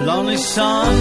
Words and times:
Lonely 0.00 0.36
Sun, 0.36 0.94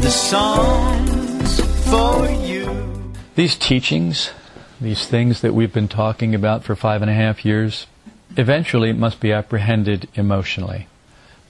the 0.00 0.10
songs 0.10 1.60
for 1.90 2.26
you. 2.42 3.12
These 3.34 3.56
teachings, 3.56 4.30
these 4.80 5.06
things 5.06 5.42
that 5.42 5.52
we've 5.52 5.72
been 5.72 5.86
talking 5.86 6.34
about 6.34 6.64
for 6.64 6.74
five 6.74 7.02
and 7.02 7.10
a 7.10 7.14
half 7.14 7.44
years, 7.44 7.86
eventually 8.36 8.94
must 8.94 9.20
be 9.20 9.30
apprehended 9.30 10.08
emotionally. 10.14 10.88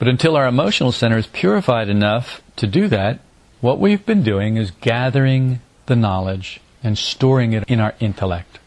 But 0.00 0.08
until 0.08 0.34
our 0.34 0.48
emotional 0.48 0.90
center 0.90 1.16
is 1.16 1.28
purified 1.28 1.88
enough 1.88 2.42
to 2.56 2.66
do 2.66 2.88
that, 2.88 3.20
what 3.60 3.78
we've 3.78 4.04
been 4.04 4.24
doing 4.24 4.56
is 4.56 4.72
gathering 4.72 5.60
the 5.86 5.96
knowledge 5.96 6.60
and 6.82 6.98
storing 6.98 7.52
it 7.52 7.64
in 7.68 7.78
our 7.78 7.94
intellect. 8.00 8.58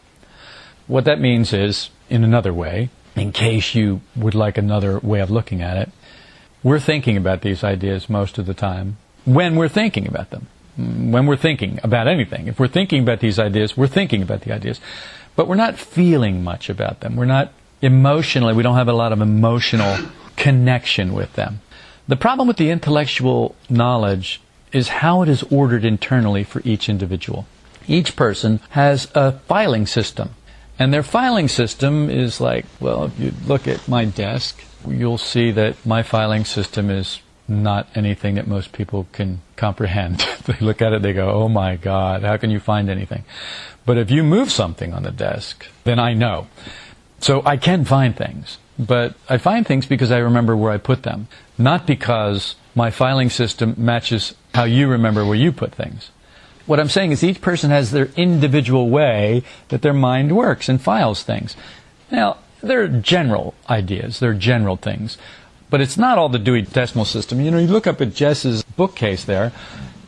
What 0.86 1.04
that 1.04 1.20
means 1.20 1.52
is, 1.52 1.90
in 2.08 2.24
another 2.24 2.54
way, 2.54 2.88
in 3.14 3.32
case 3.32 3.74
you 3.74 4.00
would 4.16 4.34
like 4.34 4.56
another 4.56 4.98
way 5.00 5.20
of 5.20 5.30
looking 5.30 5.60
at 5.60 5.76
it, 5.76 5.90
we're 6.64 6.80
thinking 6.80 7.16
about 7.16 7.42
these 7.42 7.62
ideas 7.62 8.08
most 8.08 8.38
of 8.38 8.46
the 8.46 8.54
time 8.54 8.96
when 9.24 9.54
we're 9.54 9.68
thinking 9.68 10.08
about 10.08 10.30
them. 10.30 10.48
When 10.76 11.26
we're 11.26 11.36
thinking 11.36 11.78
about 11.84 12.08
anything. 12.08 12.48
If 12.48 12.58
we're 12.58 12.66
thinking 12.66 13.02
about 13.02 13.20
these 13.20 13.38
ideas, 13.38 13.76
we're 13.76 13.86
thinking 13.86 14.22
about 14.22 14.40
the 14.40 14.52
ideas. 14.52 14.80
But 15.36 15.46
we're 15.46 15.54
not 15.54 15.78
feeling 15.78 16.42
much 16.42 16.68
about 16.68 17.00
them. 17.00 17.14
We're 17.14 17.26
not 17.26 17.52
emotionally, 17.80 18.54
we 18.54 18.62
don't 18.62 18.76
have 18.76 18.88
a 18.88 18.94
lot 18.94 19.12
of 19.12 19.20
emotional 19.20 19.98
connection 20.36 21.12
with 21.12 21.34
them. 21.34 21.60
The 22.08 22.16
problem 22.16 22.48
with 22.48 22.56
the 22.56 22.70
intellectual 22.70 23.54
knowledge 23.68 24.40
is 24.72 24.88
how 24.88 25.22
it 25.22 25.28
is 25.28 25.42
ordered 25.44 25.84
internally 25.84 26.44
for 26.44 26.62
each 26.64 26.88
individual. 26.88 27.46
Each 27.86 28.16
person 28.16 28.60
has 28.70 29.08
a 29.14 29.32
filing 29.32 29.86
system. 29.86 30.30
And 30.78 30.92
their 30.92 31.02
filing 31.02 31.48
system 31.48 32.10
is 32.10 32.40
like, 32.40 32.66
well, 32.80 33.04
if 33.04 33.18
you 33.18 33.32
look 33.46 33.68
at 33.68 33.86
my 33.86 34.04
desk, 34.04 34.64
you'll 34.86 35.18
see 35.18 35.50
that 35.52 35.84
my 35.86 36.02
filing 36.02 36.44
system 36.44 36.90
is 36.90 37.20
not 37.46 37.86
anything 37.94 38.34
that 38.36 38.46
most 38.46 38.72
people 38.72 39.06
can 39.12 39.40
comprehend. 39.56 40.26
they 40.46 40.58
look 40.64 40.82
at 40.82 40.92
it, 40.92 41.02
they 41.02 41.12
go, 41.12 41.30
oh 41.30 41.48
my 41.48 41.76
God, 41.76 42.22
how 42.22 42.36
can 42.36 42.50
you 42.50 42.58
find 42.58 42.88
anything? 42.88 43.24
But 43.86 43.98
if 43.98 44.10
you 44.10 44.22
move 44.22 44.50
something 44.50 44.92
on 44.92 45.02
the 45.02 45.10
desk, 45.10 45.66
then 45.84 45.98
I 45.98 46.14
know. 46.14 46.48
So 47.20 47.42
I 47.44 47.56
can 47.56 47.84
find 47.84 48.16
things. 48.16 48.58
But 48.78 49.14
I 49.28 49.38
find 49.38 49.66
things 49.66 49.86
because 49.86 50.10
I 50.10 50.18
remember 50.18 50.56
where 50.56 50.72
I 50.72 50.78
put 50.78 51.04
them, 51.04 51.28
not 51.56 51.86
because 51.86 52.56
my 52.74 52.90
filing 52.90 53.30
system 53.30 53.74
matches 53.76 54.34
how 54.54 54.64
you 54.64 54.88
remember 54.88 55.24
where 55.24 55.36
you 55.36 55.52
put 55.52 55.72
things. 55.72 56.10
What 56.66 56.80
I'm 56.80 56.88
saying 56.88 57.12
is 57.12 57.22
each 57.22 57.40
person 57.40 57.70
has 57.70 57.90
their 57.90 58.08
individual 58.16 58.88
way 58.88 59.42
that 59.68 59.82
their 59.82 59.92
mind 59.92 60.36
works 60.36 60.68
and 60.68 60.80
files 60.80 61.22
things. 61.22 61.56
Now, 62.10 62.38
they're 62.62 62.88
general 62.88 63.54
ideas, 63.68 64.18
they're 64.18 64.34
general 64.34 64.76
things. 64.76 65.18
But 65.70 65.80
it's 65.80 65.98
not 65.98 66.18
all 66.18 66.28
the 66.28 66.38
Dewey 66.38 66.62
Decimal 66.62 67.04
System. 67.04 67.40
You 67.40 67.50
know, 67.50 67.58
you 67.58 67.66
look 67.66 67.86
up 67.86 68.00
at 68.00 68.14
Jess's 68.14 68.62
bookcase 68.62 69.24
there, 69.24 69.52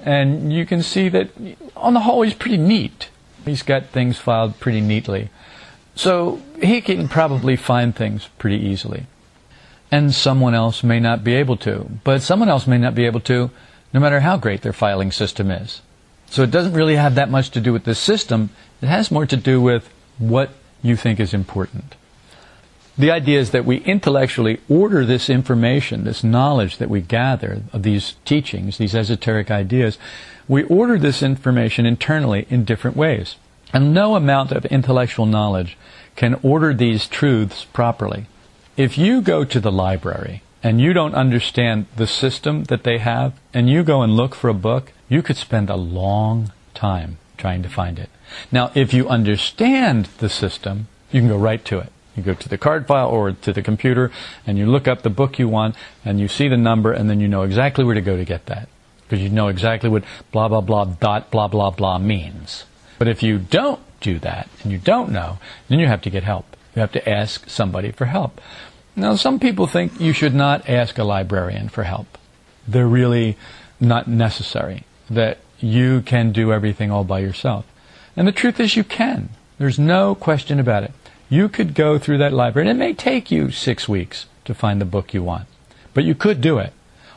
and 0.01 0.53
you 0.53 0.65
can 0.65 0.83
see 0.83 1.09
that 1.09 1.31
on 1.77 1.95
the 1.95 2.01
whole 2.01 2.23
he's 2.23 2.35
pretty 2.35 2.57
neat. 2.57 3.11
He's 3.45 3.63
got 3.63 3.87
things 3.87 4.19
filed 4.19 4.59
pretty 4.61 4.81
neatly. 4.81 5.31
So 5.95 6.41
he 6.63 6.81
can 6.81 7.09
probably 7.09 7.57
find 7.57 7.95
things 7.95 8.29
pretty 8.39 8.59
easily. 8.59 9.07
And 9.91 10.15
someone 10.15 10.55
else 10.55 10.83
may 10.83 11.01
not 11.01 11.25
be 11.25 11.35
able 11.35 11.57
to. 11.59 11.91
But 12.05 12.23
someone 12.23 12.49
else 12.49 12.67
may 12.67 12.79
not 12.79 12.95
be 12.95 13.07
able 13.07 13.21
to 13.21 13.51
no 13.93 14.01
matter 14.01 14.21
how 14.21 14.37
great 14.37 14.63
their 14.63 14.73
filing 14.73 15.11
system 15.11 15.51
is. 15.51 15.81
So 16.29 16.43
it 16.43 16.51
doesn't 16.51 16.75
really 16.75 16.97
have 16.97 17.15
that 17.15 17.31
much 17.31 17.51
to 17.51 17.61
do 17.61 17.73
with 17.73 17.85
the 17.85 17.95
system. 17.95 18.51
It 18.83 18.87
has 18.87 19.11
more 19.11 19.27
to 19.27 19.37
do 19.37 19.61
with 19.61 19.89
what 20.19 20.51
you 20.83 20.97
think 20.97 21.21
is 21.21 21.33
important. 21.33 21.95
The 22.99 23.11
idea 23.11 23.41
is 23.41 23.51
that 23.51 23.67
we 23.67 23.79
intellectually 23.79 24.61
order 24.69 25.05
this 25.05 25.29
information, 25.29 26.05
this 26.05 26.25
knowledge 26.25 26.79
that 26.79 26.89
we 26.89 27.03
gather 27.03 27.63
of 27.73 27.83
these 27.83 28.15
teachings, 28.25 28.79
these 28.79 28.95
esoteric 28.95 29.51
ideas, 29.51 29.99
we 30.49 30.63
order 30.65 30.99
this 30.99 31.23
information 31.23 31.85
internally 31.85 32.47
in 32.49 32.65
different 32.65 32.97
ways. 32.97 33.37
And 33.73 33.93
no 33.93 34.17
amount 34.17 34.53
of 34.53 34.65
intellectual 34.67 35.27
knowledge 35.27 35.77
can 36.15 36.35
order 36.43 36.73
these 36.73 37.07
truths 37.07 37.65
properly. 37.65 38.27
If 38.77 38.97
you 38.97 39.21
go 39.21 39.45
to 39.45 39.61
the 39.61 39.73
library 39.73 40.43
and 40.63 40.81
you 40.81 40.95
don't 40.95 41.15
understand 41.15 41.87
the 41.97 42.07
system 42.07 42.65
that 42.65 42.85
they 42.85 42.99
have, 42.99 43.35
and 43.53 43.69
you 43.69 43.83
go 43.83 44.01
and 44.01 44.17
look 44.17 44.35
for 44.35 44.49
a 44.49 44.55
book, 44.55 44.93
you 45.09 45.23
could 45.23 45.37
spend 45.37 45.71
a 45.71 45.77
long 45.77 46.53
time 46.75 47.19
trying 47.37 47.63
to 47.63 47.69
find 47.69 47.99
it. 47.99 48.11
Now, 48.51 48.71
if 48.75 48.93
you 48.93 49.09
understand 49.09 50.07
the 50.19 50.29
system, 50.29 50.89
you 51.11 51.21
can 51.21 51.29
go 51.29 51.37
right 51.37 51.65
to 51.67 51.79
it. 51.79 51.93
You 52.17 52.23
go 52.23 52.35
to 52.35 52.49
the 52.49 52.59
card 52.59 52.87
file 52.87 53.09
or 53.09 53.33
to 53.33 53.53
the 53.53 53.63
computer 53.63 54.11
and 54.47 54.57
you 54.57 54.67
look 54.67 54.89
up 54.89 55.03
the 55.03 55.11
book 55.11 55.39
you 55.39 55.49
want 55.49 55.77
and 56.05 56.19
you 56.19 56.29
see 56.29 56.49
the 56.49 56.57
number 56.57 56.93
and 56.93 57.11
then 57.11 57.21
you 57.21 57.29
know 57.29 57.43
exactly 57.43 57.85
where 57.85 57.95
to 57.95 58.01
go 58.01 58.17
to 58.17 58.25
get 58.25 58.47
that. 58.47 58.69
Because 59.03 59.23
you 59.23 59.29
know 59.29 59.49
exactly 59.49 59.91
what 59.91 60.03
blah 60.33 60.49
blah 60.49 60.63
blah 60.63 60.85
dot 60.85 61.31
blah 61.31 61.47
blah 61.47 61.71
blah 61.71 61.99
means. 61.99 62.65
But 62.99 63.09
if 63.09 63.23
you 63.23 63.39
don't 63.39 63.81
do 64.01 64.19
that 64.21 64.49
and 64.63 64.73
you 64.73 64.79
don't 64.79 65.13
know, 65.13 65.39
then 65.69 65.79
you 65.79 65.87
have 65.87 66.01
to 66.03 66.11
get 66.11 66.25
help. 66.25 66.57
You 66.75 66.81
have 66.81 66.93
to 66.93 67.09
ask 67.09 67.49
somebody 67.49 67.93
for 67.93 68.07
help. 68.07 68.41
Now, 68.97 69.15
some 69.15 69.39
people 69.39 69.67
think 69.67 70.01
you 70.01 70.15
should 70.15 70.35
not 70.35 70.69
ask 70.69 70.97
a 70.97 71.05
librarian 71.05 71.69
for 71.69 71.85
help. 71.85 72.19
They're 72.67 72.87
really 72.87 73.37
not 73.79 74.09
necessary. 74.09 74.86
That 75.09 75.39
you 75.59 76.03
can 76.03 76.33
do 76.33 76.53
everything 76.53 76.91
all 76.91 77.05
by 77.05 77.21
yourself. 77.21 77.65
And 78.17 78.27
the 78.27 78.33
truth 78.33 78.61
is 78.61 78.77
you 78.77 78.85
can. 78.85 79.31
There's 79.59 79.79
no 79.79 80.15
question 80.15 80.61
about 80.61 80.85
it. 80.85 80.93
You 81.29 81.49
could 81.49 81.75
go 81.75 81.99
through 81.99 82.19
that 82.19 82.33
library, 82.33 82.69
and 82.69 82.77
it 82.77 82.81
may 82.81 82.95
take 82.95 83.31
you 83.31 83.51
six 83.51 83.89
weeks 83.89 84.27
to 84.45 84.55
find 84.55 84.81
the 84.81 84.85
book 84.85 85.13
you 85.13 85.23
want. 85.23 85.47
But 85.95 86.05
you 86.05 86.15
could 86.15 86.41
do 86.41 86.59
it. 86.59 86.73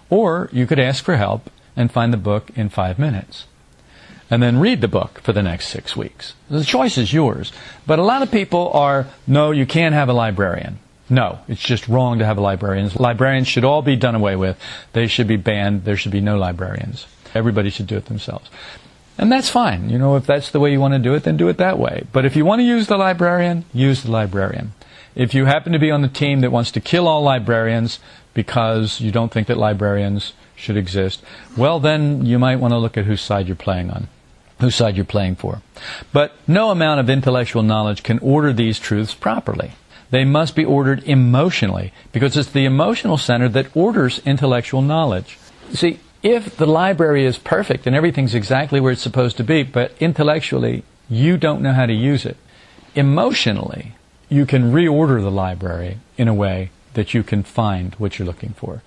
Or 0.09 0.49
you 0.51 0.65
could 0.65 0.79
ask 0.79 1.03
for 1.03 1.15
help 1.15 1.49
and 1.75 1.91
find 1.91 2.11
the 2.11 2.17
book 2.17 2.49
in 2.55 2.69
five 2.69 2.97
minutes. 2.97 3.45
And 4.31 4.41
then 4.43 4.59
read 4.59 4.81
the 4.81 4.87
book 4.87 5.21
for 5.21 5.33
the 5.33 5.43
next 5.43 5.69
six 5.69 5.95
weeks. 5.95 6.33
The 6.49 6.63
choice 6.63 6.97
is 6.97 7.13
yours. 7.13 7.51
But 7.85 7.99
a 7.99 8.03
lot 8.03 8.21
of 8.21 8.31
people 8.31 8.71
are, 8.73 9.07
no, 9.27 9.51
you 9.51 9.65
can't 9.65 9.95
have 9.95 10.09
a 10.09 10.13
librarian. 10.13 10.79
No, 11.09 11.39
it's 11.47 11.61
just 11.61 11.87
wrong 11.87 12.19
to 12.19 12.25
have 12.25 12.37
librarians. 12.37 12.95
Librarians 12.99 13.47
should 13.47 13.63
all 13.63 13.81
be 13.81 13.95
done 13.95 14.13
away 14.15 14.35
with. 14.35 14.59
They 14.93 15.07
should 15.07 15.27
be 15.27 15.37
banned. 15.37 15.83
There 15.83 15.97
should 15.97 16.11
be 16.11 16.21
no 16.21 16.37
librarians. 16.37 17.07
Everybody 17.39 17.69
should 17.69 17.87
do 17.87 17.97
it 17.97 18.05
themselves. 18.05 18.49
And 19.17 19.31
that's 19.31 19.49
fine. 19.49 19.89
You 19.89 19.97
know, 19.97 20.15
if 20.17 20.25
that's 20.25 20.51
the 20.51 20.59
way 20.59 20.71
you 20.71 20.79
want 20.79 20.93
to 20.93 20.99
do 20.99 21.13
it, 21.13 21.23
then 21.23 21.37
do 21.37 21.47
it 21.47 21.57
that 21.57 21.79
way. 21.79 22.03
But 22.11 22.25
if 22.25 22.35
you 22.35 22.45
want 22.45 22.59
to 22.59 22.65
use 22.65 22.87
the 22.87 22.97
librarian, 22.97 23.65
use 23.73 24.03
the 24.03 24.11
librarian. 24.11 24.73
If 25.15 25.33
you 25.33 25.45
happen 25.45 25.73
to 25.73 25.79
be 25.79 25.91
on 25.91 26.01
the 26.01 26.07
team 26.07 26.41
that 26.41 26.51
wants 26.51 26.71
to 26.71 26.79
kill 26.79 27.07
all 27.07 27.23
librarians 27.23 27.99
because 28.33 29.01
you 29.01 29.11
don't 29.11 29.31
think 29.31 29.47
that 29.47 29.57
librarians 29.57 30.33
should 30.55 30.77
exist, 30.77 31.21
well, 31.57 31.79
then 31.79 32.25
you 32.25 32.39
might 32.39 32.57
want 32.57 32.73
to 32.73 32.77
look 32.77 32.97
at 32.97 33.05
whose 33.05 33.21
side 33.21 33.47
you're 33.47 33.55
playing 33.55 33.89
on, 33.89 34.07
whose 34.61 34.75
side 34.75 34.95
you're 34.95 35.05
playing 35.05 35.35
for. 35.35 35.61
But 36.13 36.33
no 36.47 36.69
amount 36.69 36.99
of 36.99 37.09
intellectual 37.09 37.63
knowledge 37.63 38.03
can 38.03 38.19
order 38.19 38.53
these 38.53 38.79
truths 38.79 39.13
properly. 39.13 39.71
They 40.11 40.25
must 40.25 40.55
be 40.55 40.65
ordered 40.65 41.03
emotionally 41.03 41.91
because 42.11 42.37
it's 42.37 42.51
the 42.51 42.65
emotional 42.65 43.17
center 43.17 43.49
that 43.49 43.75
orders 43.75 44.21
intellectual 44.25 44.81
knowledge. 44.81 45.37
See, 45.73 45.99
if 46.21 46.57
the 46.57 46.65
library 46.65 47.25
is 47.25 47.37
perfect 47.37 47.87
and 47.87 47.95
everything's 47.95 48.35
exactly 48.35 48.79
where 48.79 48.91
it's 48.91 49.01
supposed 49.01 49.37
to 49.37 49.43
be, 49.43 49.63
but 49.63 49.93
intellectually 49.99 50.83
you 51.09 51.37
don't 51.37 51.61
know 51.61 51.73
how 51.73 51.85
to 51.85 51.93
use 51.93 52.25
it, 52.25 52.37
emotionally 52.95 53.93
you 54.27 54.45
can 54.45 54.71
reorder 54.71 55.21
the 55.21 55.31
library 55.31 55.97
in 56.17 56.27
a 56.27 56.33
way 56.33 56.71
that 56.93 57.13
you 57.13 57.23
can 57.23 57.43
find 57.43 57.95
what 57.95 58.19
you're 58.19 58.25
looking 58.25 58.53
for. 58.53 58.81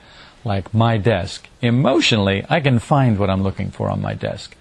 Like 0.45 0.75
my 0.75 0.99
desk. 0.99 1.49
Emotionally, 1.61 2.45
I 2.49 2.61
can 2.61 2.79
find 2.79 3.19
what 3.19 3.31
I'm 3.31 3.43
looking 3.43 3.71
for 3.71 3.89
on 3.89 4.03
my 4.03 4.15
desk 4.15 4.57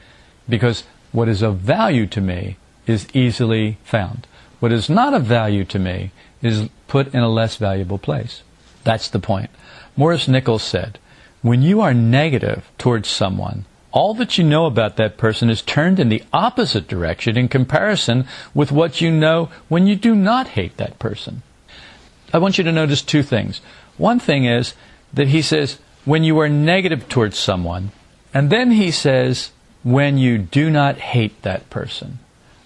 because 0.47 0.83
what 1.11 1.27
is 1.27 1.41
of 1.41 1.57
value 1.57 2.07
to 2.07 2.21
me 2.21 2.57
is 2.87 3.07
easily 3.13 3.77
found. 3.83 4.27
What 4.59 4.71
is 4.71 4.89
not 4.89 5.13
of 5.13 5.23
value 5.23 5.65
to 5.65 5.79
me 5.79 6.11
is 6.41 6.69
put 6.87 7.13
in 7.13 7.21
a 7.21 7.29
less 7.29 7.57
valuable 7.57 7.97
place. 7.97 8.43
That's 8.83 9.09
the 9.09 9.19
point. 9.19 9.49
Maurice 9.97 10.27
Nicoll 10.27 10.59
said, 10.59 10.99
when 11.41 11.61
you 11.61 11.81
are 11.81 11.93
negative 11.93 12.69
towards 12.77 13.09
someone, 13.09 13.65
all 13.91 14.13
that 14.13 14.37
you 14.37 14.43
know 14.43 14.65
about 14.65 14.95
that 14.95 15.17
person 15.17 15.49
is 15.49 15.61
turned 15.61 15.99
in 15.99 16.09
the 16.09 16.23
opposite 16.31 16.87
direction 16.87 17.37
in 17.37 17.47
comparison 17.47 18.25
with 18.53 18.71
what 18.71 19.01
you 19.01 19.11
know 19.11 19.49
when 19.67 19.87
you 19.87 19.95
do 19.95 20.15
not 20.15 20.49
hate 20.49 20.77
that 20.77 20.97
person. 20.99 21.41
I 22.33 22.37
want 22.37 22.57
you 22.57 22.63
to 22.63 22.71
notice 22.71 23.01
two 23.01 23.23
things. 23.23 23.59
One 23.97 24.19
thing 24.19 24.45
is 24.45 24.73
that 25.13 25.27
he 25.27 25.41
says, 25.41 25.79
when 26.05 26.23
you 26.23 26.39
are 26.39 26.49
negative 26.49 27.09
towards 27.09 27.37
someone, 27.37 27.91
and 28.33 28.49
then 28.49 28.71
he 28.71 28.91
says, 28.91 29.51
when 29.83 30.17
you 30.17 30.37
do 30.37 30.69
not 30.69 30.97
hate 30.97 31.41
that 31.41 31.69
person. 31.69 32.19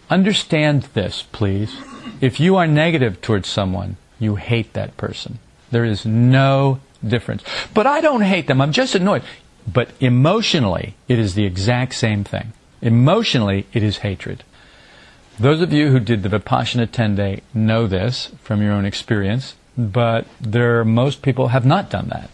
Understand 0.09 0.83
this, 0.93 1.23
please. 1.23 1.75
If 2.21 2.39
you 2.39 2.55
are 2.55 2.67
negative 2.67 3.21
towards 3.21 3.49
someone, 3.49 3.97
you 4.19 4.35
hate 4.35 4.73
that 4.73 4.95
person. 4.97 5.39
There 5.71 5.85
is 5.85 6.05
no 6.05 6.79
difference. 7.07 7.43
But 7.73 7.87
I 7.87 8.01
don't 8.01 8.21
hate 8.21 8.47
them. 8.47 8.61
I'm 8.61 8.71
just 8.71 8.95
annoyed. 8.95 9.23
But 9.71 9.89
emotionally, 9.99 10.95
it 11.07 11.19
is 11.19 11.35
the 11.35 11.45
exact 11.45 11.95
same 11.95 12.23
thing. 12.23 12.53
Emotionally, 12.81 13.65
it 13.73 13.83
is 13.83 13.97
hatred. 13.97 14.43
Those 15.39 15.61
of 15.61 15.73
you 15.73 15.89
who 15.89 15.99
did 15.99 16.23
the 16.23 16.29
Vipassana 16.29 16.89
10 16.89 17.15
day 17.15 17.41
know 17.53 17.87
this 17.87 18.31
from 18.41 18.61
your 18.61 18.71
own 18.71 18.85
experience, 18.85 19.55
but 19.77 20.25
there 20.39 20.85
most 20.85 21.21
people 21.21 21.49
have 21.49 21.65
not 21.65 21.89
done 21.89 22.09
that. 22.09 22.29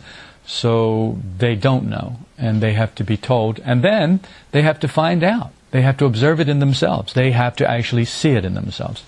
So 0.45 1.19
they 1.37 1.55
don't 1.55 1.89
know, 1.89 2.17
and 2.37 2.61
they 2.61 2.73
have 2.73 2.93
to 2.95 3.03
be 3.03 3.17
told, 3.17 3.59
and 3.63 3.83
then 3.83 4.19
they 4.51 4.61
have 4.61 4.79
to 4.81 4.87
find 4.87 5.23
out. 5.23 5.51
They 5.71 5.81
have 5.81 5.97
to 5.97 6.05
observe 6.05 6.39
it 6.39 6.49
in 6.49 6.59
themselves. 6.59 7.13
They 7.13 7.31
have 7.31 7.55
to 7.55 7.69
actually 7.69 8.05
see 8.05 8.31
it 8.31 8.43
in 8.43 8.53
themselves. 8.53 9.03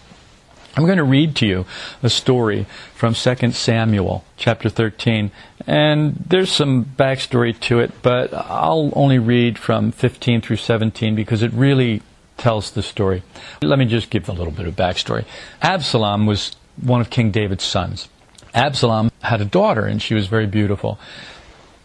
I'm 0.75 0.85
going 0.85 0.97
to 0.97 1.03
read 1.03 1.35
to 1.37 1.45
you 1.45 1.65
a 2.01 2.09
story 2.09 2.65
from 2.95 3.13
2 3.13 3.51
Samuel 3.51 4.25
chapter 4.37 4.69
13. 4.69 5.31
And 5.67 6.15
there's 6.15 6.51
some 6.51 6.85
backstory 6.85 7.57
to 7.61 7.79
it, 7.79 7.91
but 8.01 8.33
I'll 8.33 8.91
only 8.95 9.19
read 9.19 9.59
from 9.59 9.91
15 9.91 10.41
through 10.41 10.55
17 10.55 11.13
because 11.13 11.43
it 11.43 11.53
really 11.53 12.01
tells 12.37 12.71
the 12.71 12.81
story. 12.81 13.21
Let 13.61 13.77
me 13.77 13.85
just 13.85 14.09
give 14.09 14.27
a 14.27 14.31
little 14.31 14.51
bit 14.51 14.65
of 14.65 14.75
backstory. 14.75 15.25
Absalom 15.61 16.25
was 16.25 16.55
one 16.81 17.01
of 17.01 17.11
King 17.11 17.29
David's 17.29 17.63
sons. 17.63 18.09
Absalom 18.55 19.11
had 19.21 19.41
a 19.41 19.45
daughter, 19.45 19.85
and 19.85 20.01
she 20.01 20.15
was 20.15 20.25
very 20.25 20.47
beautiful. 20.47 20.99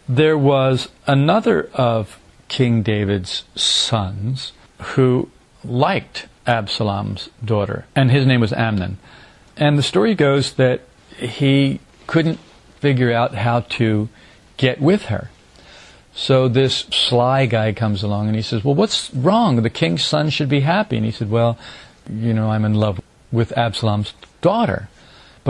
There 0.07 0.37
was 0.37 0.89
another 1.05 1.69
of 1.73 2.19
King 2.47 2.81
David's 2.81 3.43
sons 3.55 4.51
who 4.79 5.29
liked 5.63 6.27
Absalom's 6.45 7.29
daughter, 7.43 7.85
and 7.95 8.11
his 8.11 8.25
name 8.25 8.41
was 8.41 8.53
Amnon. 8.53 8.97
And 9.57 9.77
the 9.77 9.83
story 9.83 10.15
goes 10.15 10.53
that 10.53 10.81
he 11.17 11.79
couldn't 12.07 12.39
figure 12.79 13.11
out 13.11 13.35
how 13.35 13.61
to 13.61 14.09
get 14.57 14.81
with 14.81 15.05
her. 15.05 15.29
So 16.13 16.47
this 16.47 16.79
sly 16.91 17.45
guy 17.45 17.73
comes 17.73 18.03
along 18.03 18.27
and 18.27 18.35
he 18.35 18.41
says, 18.41 18.63
Well, 18.63 18.75
what's 18.75 19.13
wrong? 19.13 19.61
The 19.61 19.69
king's 19.69 20.03
son 20.03 20.29
should 20.29 20.49
be 20.49 20.61
happy. 20.61 20.97
And 20.97 21.05
he 21.05 21.11
said, 21.11 21.29
Well, 21.29 21.57
you 22.11 22.33
know, 22.33 22.49
I'm 22.49 22.65
in 22.65 22.73
love 22.73 22.99
with 23.31 23.57
Absalom's 23.57 24.13
daughter 24.41 24.89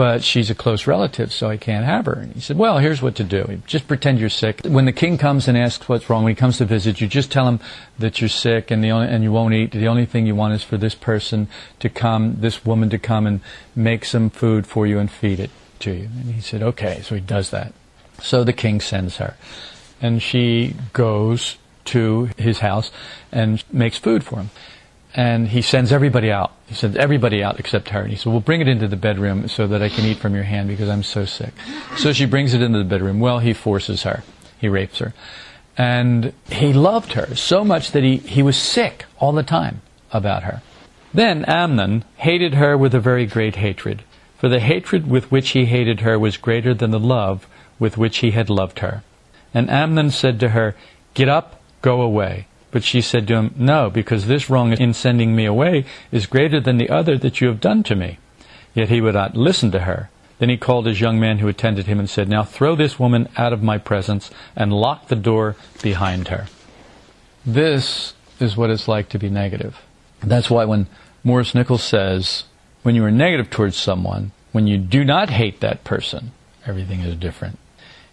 but 0.00 0.24
she's 0.24 0.48
a 0.48 0.54
close 0.54 0.86
relative, 0.86 1.30
so 1.30 1.50
I 1.50 1.58
can't 1.58 1.84
have 1.84 2.06
her. 2.06 2.14
And 2.14 2.32
he 2.32 2.40
said, 2.40 2.56
well, 2.56 2.78
here's 2.78 3.02
what 3.02 3.16
to 3.16 3.22
do. 3.22 3.60
Just 3.66 3.86
pretend 3.86 4.18
you're 4.18 4.30
sick. 4.30 4.62
When 4.64 4.86
the 4.86 4.94
king 4.94 5.18
comes 5.18 5.46
and 5.46 5.58
asks 5.58 5.90
what's 5.90 6.08
wrong, 6.08 6.24
when 6.24 6.30
he 6.30 6.40
comes 6.40 6.56
to 6.56 6.64
visit 6.64 7.02
you, 7.02 7.06
just 7.06 7.30
tell 7.30 7.46
him 7.46 7.60
that 7.98 8.18
you're 8.18 8.30
sick 8.30 8.70
and, 8.70 8.82
the 8.82 8.90
only, 8.92 9.08
and 9.08 9.22
you 9.22 9.30
won't 9.30 9.52
eat. 9.52 9.72
The 9.72 9.88
only 9.88 10.06
thing 10.06 10.26
you 10.26 10.34
want 10.34 10.54
is 10.54 10.62
for 10.62 10.78
this 10.78 10.94
person 10.94 11.48
to 11.80 11.90
come, 11.90 12.36
this 12.38 12.64
woman 12.64 12.88
to 12.88 12.98
come 12.98 13.26
and 13.26 13.42
make 13.76 14.06
some 14.06 14.30
food 14.30 14.66
for 14.66 14.86
you 14.86 14.98
and 14.98 15.10
feed 15.10 15.38
it 15.38 15.50
to 15.80 15.90
you. 15.90 16.04
And 16.04 16.34
he 16.34 16.40
said, 16.40 16.62
okay. 16.62 17.02
So 17.02 17.16
he 17.16 17.20
does 17.20 17.50
that. 17.50 17.74
So 18.22 18.42
the 18.42 18.54
king 18.54 18.80
sends 18.80 19.18
her. 19.18 19.36
And 20.00 20.22
she 20.22 20.76
goes 20.94 21.58
to 21.92 22.30
his 22.38 22.60
house 22.60 22.90
and 23.30 23.62
makes 23.70 23.98
food 23.98 24.24
for 24.24 24.36
him 24.36 24.50
and 25.14 25.48
he 25.48 25.62
sends 25.62 25.92
everybody 25.92 26.30
out. 26.30 26.52
He 26.66 26.74
sends 26.74 26.96
everybody 26.96 27.42
out 27.42 27.58
except 27.58 27.88
her. 27.88 28.02
And 28.02 28.10
he 28.10 28.16
said, 28.16 28.30
well, 28.30 28.40
bring 28.40 28.60
it 28.60 28.68
into 28.68 28.86
the 28.86 28.96
bedroom 28.96 29.48
so 29.48 29.66
that 29.66 29.82
I 29.82 29.88
can 29.88 30.04
eat 30.04 30.18
from 30.18 30.34
your 30.34 30.44
hand 30.44 30.68
because 30.68 30.88
I'm 30.88 31.02
so 31.02 31.24
sick. 31.24 31.52
So 31.96 32.12
she 32.12 32.26
brings 32.26 32.54
it 32.54 32.62
into 32.62 32.78
the 32.78 32.84
bedroom. 32.84 33.18
Well, 33.18 33.40
he 33.40 33.52
forces 33.52 34.04
her. 34.04 34.22
He 34.58 34.68
rapes 34.68 34.98
her. 34.98 35.12
And 35.76 36.32
he 36.50 36.72
loved 36.72 37.14
her 37.14 37.34
so 37.34 37.64
much 37.64 37.92
that 37.92 38.04
he, 38.04 38.18
he 38.18 38.42
was 38.42 38.56
sick 38.56 39.06
all 39.18 39.32
the 39.32 39.42
time 39.42 39.80
about 40.12 40.44
her. 40.44 40.62
Then 41.12 41.44
Amnon 41.46 42.04
hated 42.18 42.54
her 42.54 42.78
with 42.78 42.94
a 42.94 43.00
very 43.00 43.26
great 43.26 43.56
hatred. 43.56 44.04
For 44.38 44.48
the 44.48 44.60
hatred 44.60 45.08
with 45.08 45.30
which 45.30 45.50
he 45.50 45.66
hated 45.66 46.00
her 46.00 46.18
was 46.18 46.36
greater 46.36 46.72
than 46.72 46.92
the 46.92 47.00
love 47.00 47.46
with 47.78 47.96
which 47.98 48.18
he 48.18 48.30
had 48.30 48.48
loved 48.48 48.78
her. 48.78 49.02
And 49.52 49.68
Amnon 49.68 50.10
said 50.10 50.38
to 50.40 50.50
her, 50.50 50.76
Get 51.14 51.28
up, 51.28 51.60
go 51.82 52.00
away. 52.00 52.46
But 52.70 52.84
she 52.84 53.00
said 53.00 53.26
to 53.28 53.34
him, 53.34 53.54
No, 53.56 53.90
because 53.90 54.26
this 54.26 54.48
wrong 54.48 54.72
in 54.72 54.94
sending 54.94 55.34
me 55.34 55.44
away 55.44 55.84
is 56.12 56.26
greater 56.26 56.60
than 56.60 56.78
the 56.78 56.90
other 56.90 57.18
that 57.18 57.40
you 57.40 57.48
have 57.48 57.60
done 57.60 57.82
to 57.84 57.96
me. 57.96 58.18
Yet 58.74 58.88
he 58.88 59.00
would 59.00 59.14
not 59.14 59.36
listen 59.36 59.70
to 59.72 59.80
her. 59.80 60.10
Then 60.38 60.48
he 60.48 60.56
called 60.56 60.86
his 60.86 61.00
young 61.00 61.20
man 61.20 61.38
who 61.38 61.48
attended 61.48 61.86
him 61.86 61.98
and 61.98 62.08
said, 62.08 62.28
Now 62.28 62.44
throw 62.44 62.76
this 62.76 62.98
woman 62.98 63.28
out 63.36 63.52
of 63.52 63.62
my 63.62 63.78
presence 63.78 64.30
and 64.56 64.72
lock 64.72 65.08
the 65.08 65.16
door 65.16 65.56
behind 65.82 66.28
her. 66.28 66.46
This 67.44 68.14
is 68.38 68.56
what 68.56 68.70
it's 68.70 68.88
like 68.88 69.08
to 69.10 69.18
be 69.18 69.28
negative. 69.28 69.82
That's 70.22 70.50
why 70.50 70.64
when 70.64 70.86
Maurice 71.24 71.52
Nicoll 71.52 71.80
says, 71.80 72.44
when 72.82 72.94
you 72.94 73.04
are 73.04 73.10
negative 73.10 73.50
towards 73.50 73.76
someone, 73.76 74.32
when 74.52 74.66
you 74.66 74.78
do 74.78 75.04
not 75.04 75.30
hate 75.30 75.60
that 75.60 75.84
person, 75.84 76.32
everything 76.66 77.00
is 77.00 77.16
different. 77.16 77.58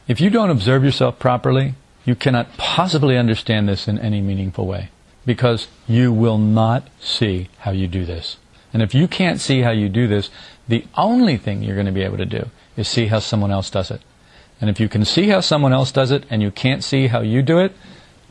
If 0.07 0.21
you 0.21 0.29
don't 0.29 0.49
observe 0.49 0.83
yourself 0.83 1.19
properly, 1.19 1.75
you 2.07 2.15
cannot 2.15 2.55
possibly 2.55 3.17
understand 3.17 3.67
this 3.67 3.85
in 3.85 3.99
any 3.99 4.21
meaningful 4.21 4.65
way 4.65 4.87
because 5.25 5.67
you 5.89 6.13
will 6.13 6.37
not 6.37 6.87
see 7.01 7.49
how 7.59 7.71
you 7.71 7.85
do 7.85 8.05
this. 8.05 8.37
And 8.71 8.81
if 8.81 8.95
you 8.95 9.09
can't 9.09 9.41
see 9.41 9.59
how 9.59 9.71
you 9.71 9.89
do 9.89 10.07
this, 10.07 10.29
the 10.69 10.85
only 10.95 11.35
thing 11.35 11.61
you're 11.61 11.75
going 11.75 11.85
to 11.85 11.91
be 11.91 12.03
able 12.03 12.15
to 12.15 12.25
do 12.25 12.45
is 12.77 12.87
see 12.87 13.07
how 13.07 13.19
someone 13.19 13.51
else 13.51 13.69
does 13.69 13.91
it. 13.91 14.01
And 14.61 14.69
if 14.69 14.79
you 14.79 14.87
can 14.87 15.03
see 15.03 15.27
how 15.27 15.41
someone 15.41 15.73
else 15.73 15.91
does 15.91 16.11
it 16.11 16.23
and 16.29 16.41
you 16.41 16.49
can't 16.49 16.81
see 16.81 17.07
how 17.07 17.19
you 17.19 17.41
do 17.41 17.59
it, 17.59 17.73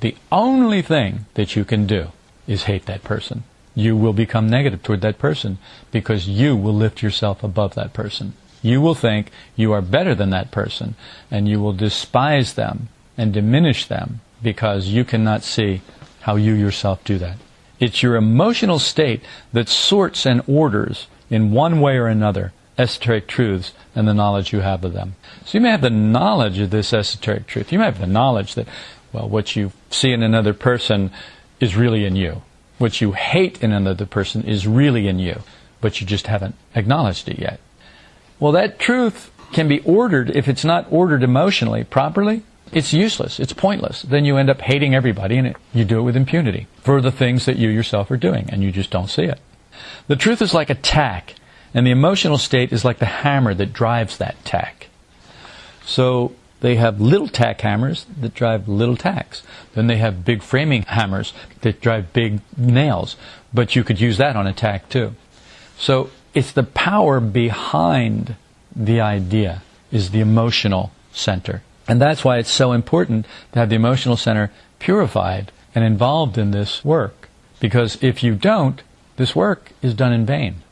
the 0.00 0.17
only 0.32 0.81
thing 0.81 1.26
that 1.34 1.55
you 1.55 1.67
can 1.67 1.87
do 1.87 2.12
is 2.46 2.62
hate 2.62 2.87
that 2.87 3.05
person. 3.05 3.44
You 3.75 3.94
will 3.94 4.14
become 4.14 4.49
negative 4.49 4.82
toward 4.82 5.02
that 5.02 5.19
person 5.19 5.58
because 5.90 6.26
you 6.26 6.56
will 6.56 6.75
lift 6.75 7.02
yourself 7.02 7.44
above 7.44 7.75
that 7.75 7.93
person. 7.93 8.32
You 8.62 8.81
will 8.81 8.94
think 8.94 9.31
you 9.55 9.72
are 9.72 9.82
better 9.82 10.14
than 10.14 10.31
that 10.31 10.50
person 10.50 10.94
and 11.31 11.46
you 11.46 11.61
will 11.61 11.75
despise 11.75 12.55
them 12.55 12.88
and 13.16 13.32
diminish 13.32 13.86
them 13.86 14.20
because 14.42 14.88
you 14.88 15.04
cannot 15.04 15.42
see 15.42 15.82
how 16.20 16.36
you 16.36 16.52
yourself 16.52 17.02
do 17.04 17.18
that. 17.18 17.36
It's 17.78 18.02
your 18.02 18.16
emotional 18.16 18.78
state 18.78 19.22
that 19.52 19.68
sorts 19.68 20.26
and 20.26 20.42
orders 20.46 21.06
in 21.30 21.52
one 21.52 21.80
way 21.80 21.96
or 21.96 22.06
another 22.06 22.52
esoteric 22.78 23.26
truths 23.26 23.72
and 23.94 24.06
the 24.06 24.14
knowledge 24.14 24.52
you 24.52 24.60
have 24.60 24.84
of 24.84 24.92
them. 24.92 25.14
So 25.44 25.58
you 25.58 25.62
may 25.62 25.70
have 25.70 25.80
the 25.80 25.90
knowledge 25.90 26.58
of 26.58 26.70
this 26.70 26.92
esoteric 26.92 27.46
truth. 27.46 27.72
You 27.72 27.78
may 27.78 27.86
have 27.86 28.00
the 28.00 28.06
knowledge 28.06 28.54
that, 28.54 28.68
well, 29.12 29.28
what 29.28 29.56
you 29.56 29.72
see 29.90 30.12
in 30.12 30.22
another 30.22 30.52
person 30.52 31.10
is 31.60 31.76
really 31.76 32.04
in 32.04 32.16
you. 32.16 32.42
What 32.78 33.00
you 33.00 33.12
hate 33.12 33.62
in 33.62 33.72
another 33.72 34.04
person 34.04 34.42
is 34.44 34.66
really 34.66 35.08
in 35.08 35.19
you, 35.19 35.42
but 35.80 36.00
you 36.00 36.06
just 36.06 36.26
haven't 36.26 36.54
acknowledged 36.74 37.28
it 37.28 37.38
yet. 37.38 37.60
Well, 38.38 38.52
that 38.52 38.78
truth 38.78 39.30
can 39.52 39.69
be 39.69 39.80
ordered 39.80 40.30
if 40.36 40.48
it's 40.48 40.64
not 40.64 40.86
ordered 40.90 41.22
emotionally 41.22 41.84
properly 41.84 42.42
it's 42.72 42.92
useless. 42.92 43.38
It's 43.38 43.52
pointless. 43.52 44.02
Then 44.02 44.24
you 44.24 44.36
end 44.36 44.50
up 44.50 44.60
hating 44.60 44.94
everybody 44.94 45.36
and 45.36 45.48
it, 45.48 45.56
you 45.72 45.84
do 45.84 45.98
it 45.98 46.02
with 46.02 46.16
impunity 46.16 46.66
for 46.82 47.00
the 47.00 47.12
things 47.12 47.46
that 47.46 47.56
you 47.56 47.68
yourself 47.68 48.10
are 48.10 48.16
doing 48.16 48.48
and 48.50 48.62
you 48.62 48.72
just 48.72 48.90
don't 48.90 49.08
see 49.08 49.24
it. 49.24 49.40
The 50.08 50.16
truth 50.16 50.42
is 50.42 50.54
like 50.54 50.70
a 50.70 50.74
tack 50.74 51.34
and 51.74 51.86
the 51.86 51.90
emotional 51.90 52.38
state 52.38 52.72
is 52.72 52.84
like 52.84 52.98
the 52.98 53.06
hammer 53.06 53.54
that 53.54 53.72
drives 53.72 54.18
that 54.18 54.42
tack. 54.44 54.88
So 55.84 56.32
they 56.60 56.76
have 56.76 57.00
little 57.00 57.28
tack 57.28 57.60
hammers 57.60 58.06
that 58.20 58.34
drive 58.34 58.69
little 58.69 58.96
tacks. 58.96 59.42
Then 59.74 59.86
they 59.86 59.98
have 59.98 60.24
big 60.24 60.43
framing 60.43 60.82
hammers 60.82 61.32
that 61.60 61.81
drive 61.81 62.12
big 62.12 62.41
nails. 62.56 63.17
But 63.52 63.76
you 63.76 63.84
could 63.84 64.00
use 64.00 64.17
that 64.17 64.36
on 64.36 64.46
a 64.46 64.52
tack 64.52 64.88
too. 64.88 65.14
So 65.79 66.10
it's 66.34 66.52
the 66.52 66.62
power 66.62 67.20
behind 67.20 68.36
the 68.74 69.00
idea 69.00 69.62
is 69.93 70.10
the 70.10 70.20
emotional 70.20 70.93
center. 71.12 71.62
And 71.88 72.00
that's 72.00 72.24
why 72.24 72.38
it's 72.38 72.50
so 72.50 72.72
important 72.72 73.26
to 73.52 73.58
have 73.58 73.69
the 73.69 73.76
emotional 73.76 74.16
center 74.16 74.50
purified 74.78 75.52
and 75.74 75.84
involved 75.84 76.36
in 76.36 76.50
this 76.50 76.84
work. 76.84 77.28
Because 77.60 78.02
if 78.02 78.22
you 78.22 78.34
don't, 78.34 78.82
this 79.16 79.36
work 79.36 79.72
is 79.82 79.94
done 79.94 80.12
in 80.12 80.26
vain. 80.26 80.62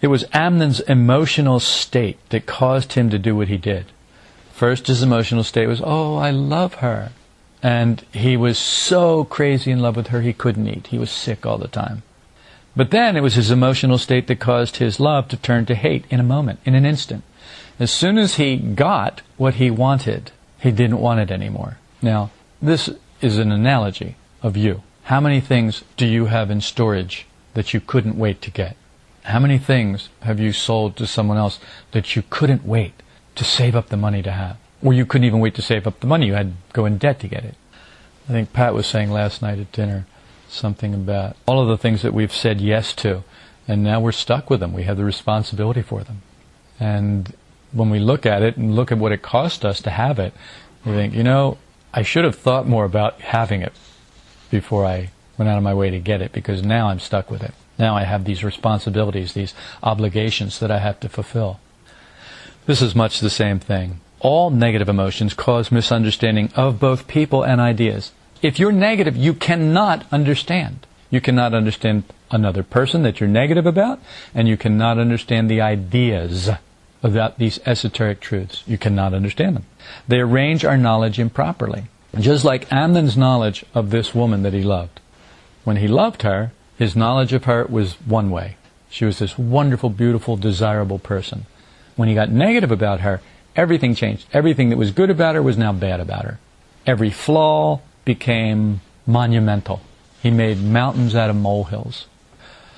It 0.00 0.08
was 0.08 0.24
Amnon's 0.32 0.80
emotional 0.80 1.60
state 1.60 2.18
that 2.30 2.46
caused 2.46 2.94
him 2.94 3.08
to 3.10 3.18
do 3.18 3.36
what 3.36 3.48
he 3.48 3.56
did. 3.56 3.86
First, 4.52 4.88
his 4.88 5.02
emotional 5.02 5.44
state 5.44 5.68
was, 5.68 5.80
oh, 5.82 6.16
I 6.16 6.30
love 6.30 6.74
her. 6.74 7.12
And 7.62 8.04
he 8.12 8.36
was 8.36 8.58
so 8.58 9.24
crazy 9.24 9.70
in 9.70 9.80
love 9.80 9.96
with 9.96 10.08
her 10.08 10.20
he 10.20 10.32
couldn't 10.32 10.68
eat. 10.68 10.88
He 10.88 10.98
was 10.98 11.10
sick 11.10 11.46
all 11.46 11.58
the 11.58 11.68
time. 11.68 12.02
But 12.74 12.90
then 12.90 13.16
it 13.16 13.22
was 13.22 13.34
his 13.34 13.50
emotional 13.50 13.98
state 13.98 14.26
that 14.26 14.40
caused 14.40 14.76
his 14.76 14.98
love 14.98 15.28
to 15.28 15.36
turn 15.36 15.66
to 15.66 15.74
hate 15.74 16.04
in 16.10 16.18
a 16.18 16.24
moment, 16.24 16.58
in 16.64 16.74
an 16.74 16.86
instant. 16.86 17.22
As 17.78 17.90
soon 17.90 18.18
as 18.18 18.34
he 18.34 18.56
got 18.56 19.22
what 19.36 19.54
he 19.54 19.70
wanted, 19.70 20.30
he 20.60 20.70
didn't 20.70 21.00
want 21.00 21.20
it 21.20 21.30
anymore. 21.30 21.78
Now, 22.00 22.30
this 22.60 22.90
is 23.20 23.38
an 23.38 23.50
analogy 23.50 24.16
of 24.42 24.56
you. 24.56 24.82
How 25.04 25.20
many 25.20 25.40
things 25.40 25.84
do 25.96 26.06
you 26.06 26.26
have 26.26 26.50
in 26.50 26.60
storage 26.60 27.26
that 27.54 27.74
you 27.74 27.80
couldn't 27.80 28.16
wait 28.16 28.40
to 28.42 28.50
get? 28.50 28.76
How 29.24 29.38
many 29.38 29.58
things 29.58 30.08
have 30.22 30.40
you 30.40 30.52
sold 30.52 30.96
to 30.96 31.06
someone 31.06 31.38
else 31.38 31.60
that 31.92 32.16
you 32.16 32.22
couldn't 32.28 32.64
wait 32.64 32.94
to 33.36 33.44
save 33.44 33.76
up 33.76 33.88
the 33.88 33.96
money 33.96 34.22
to 34.22 34.32
have? 34.32 34.56
Or 34.82 34.92
you 34.92 35.06
couldn't 35.06 35.26
even 35.26 35.40
wait 35.40 35.54
to 35.56 35.62
save 35.62 35.86
up 35.86 36.00
the 36.00 36.06
money, 36.06 36.26
you 36.26 36.34
had 36.34 36.48
to 36.48 36.72
go 36.72 36.86
in 36.86 36.98
debt 36.98 37.20
to 37.20 37.28
get 37.28 37.44
it. 37.44 37.54
I 38.28 38.32
think 38.32 38.52
Pat 38.52 38.74
was 38.74 38.86
saying 38.86 39.10
last 39.10 39.42
night 39.42 39.58
at 39.58 39.72
dinner 39.72 40.06
something 40.48 40.94
about 40.94 41.36
all 41.46 41.60
of 41.60 41.68
the 41.68 41.78
things 41.78 42.02
that 42.02 42.12
we've 42.12 42.32
said 42.32 42.60
yes 42.60 42.92
to, 42.94 43.24
and 43.66 43.82
now 43.82 44.00
we're 44.00 44.12
stuck 44.12 44.50
with 44.50 44.60
them. 44.60 44.72
We 44.72 44.82
have 44.84 44.96
the 44.96 45.04
responsibility 45.04 45.82
for 45.82 46.02
them. 46.02 46.22
And 46.78 47.34
when 47.72 47.90
we 47.90 47.98
look 47.98 48.26
at 48.26 48.42
it 48.42 48.56
and 48.56 48.76
look 48.76 48.92
at 48.92 48.98
what 48.98 49.12
it 49.12 49.22
cost 49.22 49.64
us 49.64 49.80
to 49.82 49.90
have 49.90 50.18
it, 50.18 50.32
we 50.84 50.92
think, 50.92 51.14
you 51.14 51.22
know, 51.22 51.58
I 51.92 52.02
should 52.02 52.24
have 52.24 52.36
thought 52.36 52.66
more 52.66 52.84
about 52.84 53.20
having 53.20 53.62
it 53.62 53.72
before 54.50 54.84
I 54.84 55.10
went 55.38 55.48
out 55.48 55.58
of 55.58 55.64
my 55.64 55.74
way 55.74 55.90
to 55.90 55.98
get 55.98 56.22
it 56.22 56.32
because 56.32 56.62
now 56.62 56.88
I'm 56.88 57.00
stuck 57.00 57.30
with 57.30 57.42
it. 57.42 57.54
Now 57.78 57.96
I 57.96 58.04
have 58.04 58.24
these 58.24 58.44
responsibilities, 58.44 59.32
these 59.32 59.54
obligations 59.82 60.58
that 60.60 60.70
I 60.70 60.78
have 60.78 61.00
to 61.00 61.08
fulfill. 61.08 61.60
This 62.66 62.82
is 62.82 62.94
much 62.94 63.20
the 63.20 63.30
same 63.30 63.58
thing. 63.58 64.00
all 64.22 64.50
negative 64.50 64.88
emotions 64.88 65.34
cause 65.34 65.72
misunderstanding 65.72 66.50
of 66.54 66.78
both 66.78 67.08
people 67.08 67.42
and 67.42 67.60
ideas. 67.60 68.12
If 68.40 68.58
you're 68.58 68.72
negative, 68.72 69.16
you 69.16 69.34
cannot 69.34 70.06
understand. 70.12 70.86
You 71.10 71.20
cannot 71.20 71.54
understand 71.54 72.04
another 72.30 72.62
person 72.62 73.02
that 73.02 73.20
you're 73.20 73.28
negative 73.28 73.66
about, 73.66 74.00
and 74.34 74.48
you 74.48 74.56
cannot 74.56 74.98
understand 74.98 75.50
the 75.50 75.60
ideas 75.60 76.48
about 77.02 77.38
these 77.38 77.58
esoteric 77.66 78.20
truths. 78.20 78.62
You 78.66 78.78
cannot 78.78 79.14
understand 79.14 79.56
them. 79.56 79.66
They 80.06 80.20
arrange 80.20 80.64
our 80.64 80.76
knowledge 80.76 81.18
improperly. 81.18 81.84
Just 82.18 82.44
like 82.44 82.70
Amnon's 82.72 83.16
knowledge 83.16 83.64
of 83.74 83.90
this 83.90 84.14
woman 84.14 84.42
that 84.42 84.52
he 84.52 84.62
loved. 84.62 85.00
When 85.64 85.76
he 85.76 85.88
loved 85.88 86.22
her, 86.22 86.52
his 86.78 86.94
knowledge 86.94 87.32
of 87.32 87.44
her 87.44 87.64
was 87.64 87.94
one 88.06 88.30
way. 88.30 88.56
She 88.90 89.04
was 89.04 89.18
this 89.18 89.38
wonderful, 89.38 89.88
beautiful, 89.88 90.36
desirable 90.36 90.98
person. 90.98 91.46
When 91.96 92.08
he 92.08 92.14
got 92.14 92.30
negative 92.30 92.70
about 92.70 93.00
her, 93.00 93.20
everything 93.56 93.94
changed. 93.94 94.26
Everything 94.32 94.68
that 94.70 94.78
was 94.78 94.90
good 94.90 95.10
about 95.10 95.34
her 95.34 95.42
was 95.42 95.56
now 95.56 95.72
bad 95.72 96.00
about 96.00 96.24
her. 96.24 96.38
Every 96.86 97.10
flaw 97.10 97.80
became 98.04 98.80
monumental. 99.06 99.80
He 100.22 100.30
made 100.30 100.62
mountains 100.62 101.14
out 101.14 101.30
of 101.30 101.36
molehills. 101.36 102.06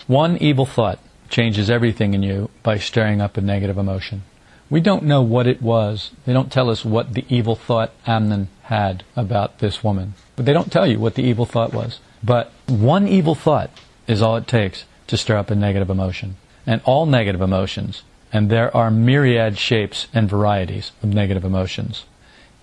One 0.07 0.37
evil 0.38 0.66
thought 0.66 0.99
changes 1.35 1.69
everything 1.69 2.14
in 2.14 2.23
you 2.23 2.49
by 2.62 2.79
stirring 2.79 3.21
up 3.21 3.37
a 3.37 3.41
negative 3.41 3.76
emotion. 3.76 4.23
We 4.71 4.81
don't 4.81 5.03
know 5.03 5.21
what 5.21 5.49
it 5.49 5.61
was. 5.61 6.12
They 6.25 6.33
don't 6.33 6.53
tell 6.53 6.71
us 6.71 6.85
what 6.85 7.14
the 7.14 7.25
evil 7.29 7.57
thought 7.57 7.91
Amnon 8.07 8.47
had 8.62 9.03
about 9.17 9.59
this 9.59 9.83
woman. 9.83 10.14
But 10.37 10.47
they 10.47 10.53
don't 10.53 10.71
tell 10.71 10.87
you 10.87 11.00
what 11.00 11.17
the 11.17 11.25
evil 11.25 11.45
thought 11.45 11.75
was. 11.75 11.99
But 12.23 12.53
one 12.69 13.09
evil 13.09 13.35
thought 13.35 13.71
is 14.07 14.23
all 14.23 14.37
it 14.37 14.47
takes 14.47 14.85
to 15.09 15.17
stir 15.17 15.37
up 15.37 15.50
a 15.50 15.57
negative 15.57 15.91
emotion. 15.91 16.37
And 16.67 16.81
all 16.85 17.05
negative 17.05 17.41
emotions, 17.41 18.05
and 18.33 18.49
there 18.49 18.75
are 18.75 18.91
myriad 18.93 19.59
shapes 19.59 20.07
and 20.14 20.31
varieties 20.31 20.93
of 21.03 21.12
negative 21.12 21.45
emotions, 21.45 22.05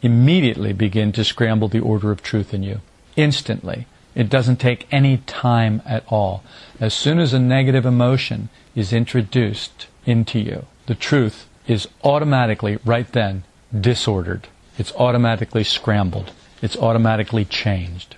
immediately 0.01 0.72
begin 0.72 1.12
to 1.12 1.25
scramble 1.25 1.68
the 1.68 1.82
order 1.82 2.10
of 2.10 2.24
truth 2.24 2.54
in 2.54 2.63
you. 2.63 2.80
Instantly. 3.18 3.86
It 4.13 4.30
doesn't 4.30 4.58
take 4.58 4.88
any 4.91 5.18
time 5.18 5.82
at 5.86 6.03
all. 6.08 6.44
As 6.80 6.94
soon 6.94 7.20
as 7.20 7.34
a 7.34 7.39
negative 7.39 7.86
emotion 7.86 8.50
is 8.75 8.91
introduced 8.91 9.88
into 10.06 10.39
you, 10.39 10.65
the 10.88 10.96
truth 10.96 11.48
is 11.68 11.88
automatically, 12.03 12.77
right 12.84 13.10
then, 13.12 13.44
disordered. 13.80 14.48
It's 14.77 14.94
automatically 14.96 15.63
scrambled. 15.63 16.32
It's 16.62 16.77
automatically 16.77 17.46
changed. 17.46 18.15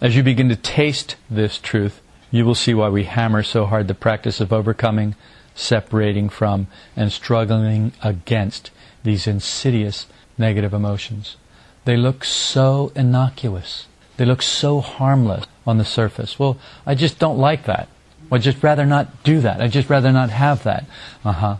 As 0.00 0.16
you 0.16 0.22
begin 0.22 0.48
to 0.48 0.56
taste 0.56 1.16
this 1.28 1.58
truth, 1.58 2.00
you 2.30 2.44
will 2.44 2.54
see 2.54 2.74
why 2.74 2.88
we 2.88 3.04
hammer 3.04 3.42
so 3.42 3.66
hard 3.66 3.88
the 3.88 3.94
practice 3.94 4.40
of 4.40 4.52
overcoming, 4.52 5.14
separating 5.54 6.28
from, 6.28 6.68
and 6.96 7.12
struggling 7.12 7.92
against 8.02 8.70
these 9.02 9.26
insidious 9.26 10.06
negative 10.36 10.72
emotions. 10.72 11.36
They 11.84 11.96
look 11.96 12.24
so 12.24 12.92
innocuous. 12.94 13.86
They 14.18 14.26
look 14.26 14.42
so 14.42 14.80
harmless 14.80 15.46
on 15.66 15.78
the 15.78 15.84
surface. 15.84 16.38
Well, 16.38 16.58
I 16.84 16.94
just 16.94 17.18
don't 17.18 17.38
like 17.38 17.64
that. 17.64 17.88
I'd 18.30 18.42
just 18.42 18.62
rather 18.62 18.84
not 18.84 19.22
do 19.22 19.40
that. 19.40 19.60
I'd 19.62 19.72
just 19.72 19.88
rather 19.88 20.12
not 20.12 20.28
have 20.30 20.62
that. 20.64 20.84
Uh 21.24 21.32
huh. 21.32 21.56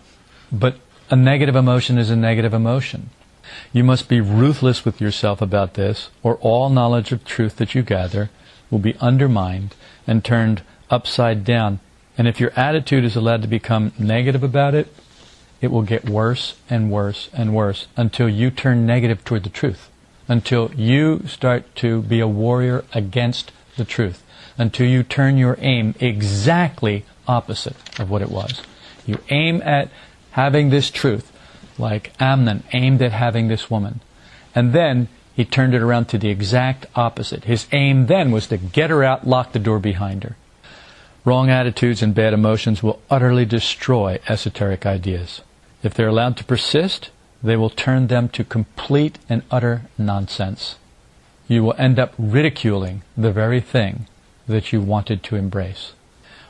But 0.52 0.76
a 1.10 1.16
negative 1.16 1.56
emotion 1.56 1.96
is 1.96 2.10
a 2.10 2.16
negative 2.16 2.52
emotion. 2.52 3.10
You 3.72 3.82
must 3.84 4.08
be 4.08 4.20
ruthless 4.20 4.84
with 4.84 5.00
yourself 5.00 5.40
about 5.40 5.74
this, 5.74 6.10
or 6.22 6.36
all 6.36 6.68
knowledge 6.68 7.12
of 7.12 7.24
truth 7.24 7.56
that 7.56 7.74
you 7.74 7.82
gather 7.82 8.28
will 8.70 8.78
be 8.78 8.96
undermined 8.96 9.74
and 10.06 10.22
turned 10.22 10.62
upside 10.90 11.44
down. 11.44 11.80
And 12.18 12.28
if 12.28 12.40
your 12.40 12.52
attitude 12.56 13.04
is 13.04 13.16
allowed 13.16 13.42
to 13.42 13.48
become 13.48 13.92
negative 13.98 14.42
about 14.42 14.74
it, 14.74 14.92
it 15.60 15.70
will 15.70 15.82
get 15.82 16.08
worse 16.08 16.56
and 16.68 16.90
worse 16.90 17.30
and 17.32 17.54
worse 17.54 17.86
until 17.96 18.28
you 18.28 18.50
turn 18.50 18.86
negative 18.86 19.24
toward 19.24 19.44
the 19.44 19.50
truth, 19.50 19.88
until 20.28 20.70
you 20.75 21.26
start 21.26 21.75
to 21.76 22.02
be 22.02 22.20
a 22.20 22.28
warrior 22.28 22.85
against 22.92 23.50
the 23.76 23.85
truth, 23.85 24.23
until 24.58 24.87
you 24.87 25.02
turn 25.02 25.38
your 25.38 25.56
aim 25.61 25.94
exactly 25.99 27.04
opposite 27.26 27.76
of 27.99 28.11
what 28.11 28.23
it 28.23 28.30
was. 28.30 28.62
You 29.06 29.18
aim 29.30 29.62
at 29.62 29.90
having 30.32 30.70
this 30.70 30.90
truth, 30.90 31.32
like 31.78 32.12
Amnon 32.20 32.62
aimed 32.73 33.02
at 33.02 33.12
having 33.12 33.49
this 33.49 33.70
woman. 33.70 34.00
And 34.54 34.73
then 34.73 35.08
he 35.35 35.44
turned 35.44 35.75
it 35.75 35.82
around 35.82 36.06
to 36.06 36.18
the 36.18 36.30
exact 36.30 36.87
opposite. 36.94 37.44
His 37.44 37.66
aim 37.73 38.06
then 38.06 38.32
was 38.32 38.49
to 38.49 38.56
get 38.56 38.90
her 38.90 39.04
out, 39.04 39.26
lock 39.26 39.52
the 39.52 39.58
door 39.58 39.78
behind 39.78 40.25
her. 40.25 40.37
Wrong 41.25 41.50
attitudes 41.50 42.02
and 42.02 42.14
bad 42.14 42.32
emotions 42.32 42.82
will 42.82 43.00
utterly 43.11 43.44
destroy 43.44 44.18
esoteric 44.28 44.85
ideas. 44.85 45.42
If 45.82 45.94
they're 45.94 46.08
allowed 46.08 46.37
to 46.38 46.44
persist, 46.44 47.11
they 47.42 47.57
will 47.57 47.71
turn 47.71 48.07
them 48.07 48.28
to 48.30 48.45
complete 48.45 49.18
and 49.28 49.42
utter 49.50 49.83
nonsense. 49.97 50.76
You 51.47 51.62
will 51.64 51.75
end 51.78 51.99
up 51.99 52.14
ridiculing 52.18 53.02
the 53.16 53.33
very 53.33 53.61
thing 53.61 54.07
that 54.47 54.73
you 54.73 54.80
wanted 54.80 55.23
to 55.25 55.37
embrace. 55.37 55.92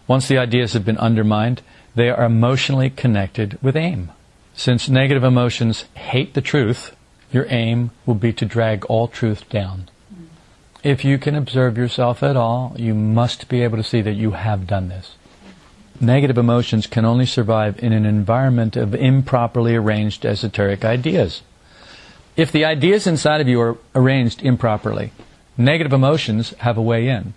Once 0.07 0.29
the 0.29 0.39
ideas 0.39 0.73
have 0.73 0.85
been 0.85 0.99
undermined, 0.99 1.63
they 1.95 2.09
are 2.09 2.25
emotionally 2.25 2.91
connected 2.91 3.59
with 3.61 3.77
aim. 3.77 4.11
Since 4.55 4.89
negative 4.89 5.23
emotions 5.23 5.85
hate 5.95 6.35
the 6.35 6.41
truth, 6.41 6.97
your 7.31 7.47
aim 7.51 7.91
will 8.07 8.15
be 8.15 8.33
to 8.33 8.47
drag 8.47 8.85
all 8.87 9.07
truth 9.07 9.49
down. 9.49 9.89
If 10.83 11.05
you 11.05 11.19
can 11.19 11.35
observe 11.35 11.77
yourself 11.77 12.23
at 12.23 12.37
all, 12.37 12.75
you 12.77 12.95
must 12.95 13.49
be 13.49 13.63
able 13.63 13.77
to 13.77 13.85
see 13.85 14.01
that 14.01 14.15
you 14.15 14.31
have 14.31 14.67
done 14.67 14.89
this. 14.89 15.17
Negative 16.01 16.39
emotions 16.39 16.87
can 16.87 17.05
only 17.05 17.27
survive 17.27 17.83
in 17.83 17.93
an 17.93 18.07
environment 18.07 18.77
of 18.77 18.95
improperly 18.95 19.75
arranged 19.75 20.25
esoteric 20.25 20.85
ideas. 20.85 21.43
If 22.37 22.53
the 22.53 22.65
ideas 22.65 23.07
inside 23.09 23.41
of 23.41 23.49
you 23.49 23.61
are 23.61 23.79
arranged 23.97 24.43
improperly, 24.43 25.11
negative 25.57 25.93
emotions 25.93 26.51
have 26.59 26.79
a 26.79 26.83
way 26.83 27.09
in. 27.09 27.35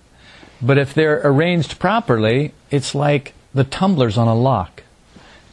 But 0.61 0.77
if 0.77 0.93
they're 0.93 1.21
arranged 1.23 1.79
properly, 1.79 2.53
it's 2.69 2.93
like 2.93 3.33
the 3.51 3.63
tumblers 3.63 4.15
on 4.15 4.27
a 4.27 4.35
lock. 4.35 4.83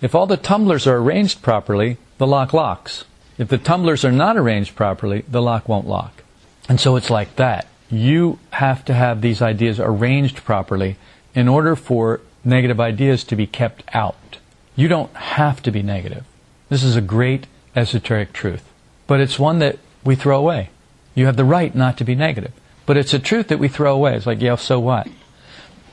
If 0.03 0.15
all 0.15 0.27
the 0.27 0.37
tumblers 0.37 0.87
are 0.87 0.99
arranged 0.99 1.41
properly, 1.41 1.97
the 2.19 2.27
lock 2.27 2.53
locks. 2.53 3.05
If 3.39 3.49
the 3.49 3.57
tumblers 3.57 4.05
are 4.05 4.13
not 4.13 4.37
arranged 4.37 4.77
properly, 4.77 5.25
the 5.27 5.41
lock 5.41 5.67
won't 5.67 5.89
lock. 5.89 6.25
And 6.69 6.79
so 6.79 6.97
it's 6.97 7.09
like 7.09 7.37
that. 7.37 7.67
You 7.89 8.39
have 8.51 8.85
to 8.85 8.93
have 8.93 9.23
these 9.23 9.41
ideas 9.41 9.81
arranged 9.81 10.45
properly 10.45 10.99
in 11.35 11.49
order 11.49 11.75
for 11.75 12.21
negative 12.49 12.81
ideas 12.81 13.23
to 13.25 13.37
be 13.37 13.47
kept 13.47 13.85
out. 13.95 14.39
You 14.75 14.89
don't 14.89 15.15
have 15.15 15.63
to 15.63 15.71
be 15.71 15.83
negative. 15.83 16.25
This 16.69 16.83
is 16.83 16.97
a 16.97 17.01
great 17.01 17.47
esoteric 17.77 18.33
truth. 18.33 18.65
But 19.07 19.21
it's 19.21 19.39
one 19.39 19.61
that 19.61 19.79
we 20.05 20.17
throw 20.17 20.39
away. 20.39 20.71
You 21.15 21.27
have 21.27 21.37
the 21.37 21.45
right 21.45 21.75
not 21.75 21.97
to 21.99 22.05
be 22.05 22.15
negative. 22.15 22.53
But 22.87 22.97
it's 22.97 23.15
a 23.15 23.19
truth 23.19 23.49
that 23.49 23.59
we 23.59 23.69
throw 23.69 23.95
away. 23.95 24.17
It's 24.17 24.27
like, 24.27 24.41
yeah, 24.41 24.57
so 24.57 24.81
what? 24.81 25.07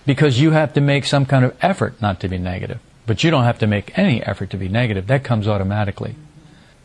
because 0.05 0.39
you 0.39 0.51
have 0.51 0.73
to 0.73 0.81
make 0.81 1.05
some 1.05 1.25
kind 1.25 1.43
of 1.43 1.55
effort 1.61 2.01
not 2.01 2.19
to 2.21 2.27
be 2.27 2.37
negative. 2.37 2.79
But 3.05 3.23
you 3.23 3.31
don't 3.31 3.43
have 3.43 3.59
to 3.59 3.67
make 3.67 3.97
any 3.97 4.23
effort 4.23 4.49
to 4.51 4.57
be 4.57 4.67
negative. 4.67 5.07
That 5.07 5.23
comes 5.23 5.47
automatically. 5.47 6.15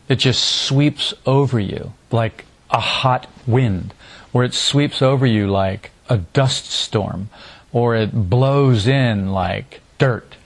It 0.09 0.17
just 0.17 0.43
sweeps 0.43 1.15
over 1.25 1.61
you 1.61 1.93
like 2.11 2.47
a 2.71 2.81
hot 2.81 3.27
wind, 3.47 3.95
or 4.33 4.45
it 4.45 4.55
sweeps 4.55 5.03
over 5.03 5.27
you 5.27 5.49
like 5.49 5.91
a 6.09 6.19
dust 6.19 6.67
storm, 6.71 7.31
or 7.73 7.95
it 7.95 8.29
blows 8.29 8.87
in 8.87 9.33
like 9.33 9.81
dirt. 9.99 10.37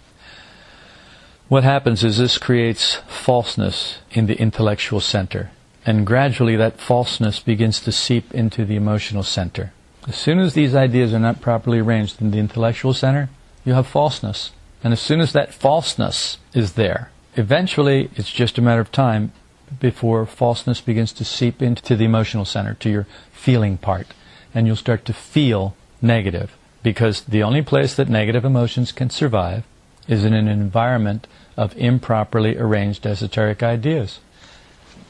What 1.48 1.64
happens 1.64 2.02
is 2.02 2.18
this 2.18 2.38
creates 2.38 2.96
falseness 3.06 3.98
in 4.10 4.26
the 4.26 4.38
intellectual 4.40 5.00
center, 5.00 5.50
and 5.86 6.06
gradually 6.06 6.56
that 6.56 6.80
falseness 6.80 7.38
begins 7.38 7.80
to 7.80 7.92
seep 7.92 8.32
into 8.34 8.64
the 8.64 8.76
emotional 8.76 9.22
center. 9.22 9.72
As 10.08 10.16
soon 10.16 10.38
as 10.38 10.54
these 10.54 10.74
ideas 10.74 11.14
are 11.14 11.18
not 11.18 11.40
properly 11.40 11.78
arranged 11.78 12.20
in 12.20 12.30
the 12.30 12.38
intellectual 12.38 12.92
center, 12.92 13.28
you 13.64 13.74
have 13.74 13.86
falseness. 13.86 14.50
And 14.82 14.92
as 14.92 15.00
soon 15.00 15.20
as 15.20 15.32
that 15.32 15.54
falseness 15.54 16.38
is 16.52 16.74
there, 16.74 17.10
eventually 17.36 18.10
it's 18.16 18.30
just 18.30 18.58
a 18.58 18.62
matter 18.62 18.82
of 18.82 18.92
time 18.92 19.32
before 19.80 20.26
falseness 20.26 20.80
begins 20.80 21.12
to 21.14 21.24
seep 21.24 21.62
into 21.62 21.96
the 21.96 22.04
emotional 22.04 22.44
center, 22.44 22.74
to 22.74 22.90
your 22.90 23.06
feeling 23.32 23.78
part. 23.78 24.08
And 24.54 24.66
you'll 24.66 24.76
start 24.76 25.04
to 25.06 25.12
feel 25.12 25.74
negative. 26.02 26.54
Because 26.84 27.22
the 27.22 27.42
only 27.42 27.62
place 27.62 27.96
that 27.96 28.08
negative 28.08 28.44
emotions 28.44 28.92
can 28.92 29.10
survive 29.10 29.64
is 30.06 30.24
in 30.24 30.34
an 30.34 30.46
environment 30.46 31.26
of 31.56 31.76
improperly 31.76 32.56
arranged 32.56 33.06
esoteric 33.06 33.62
ideas. 33.62 34.20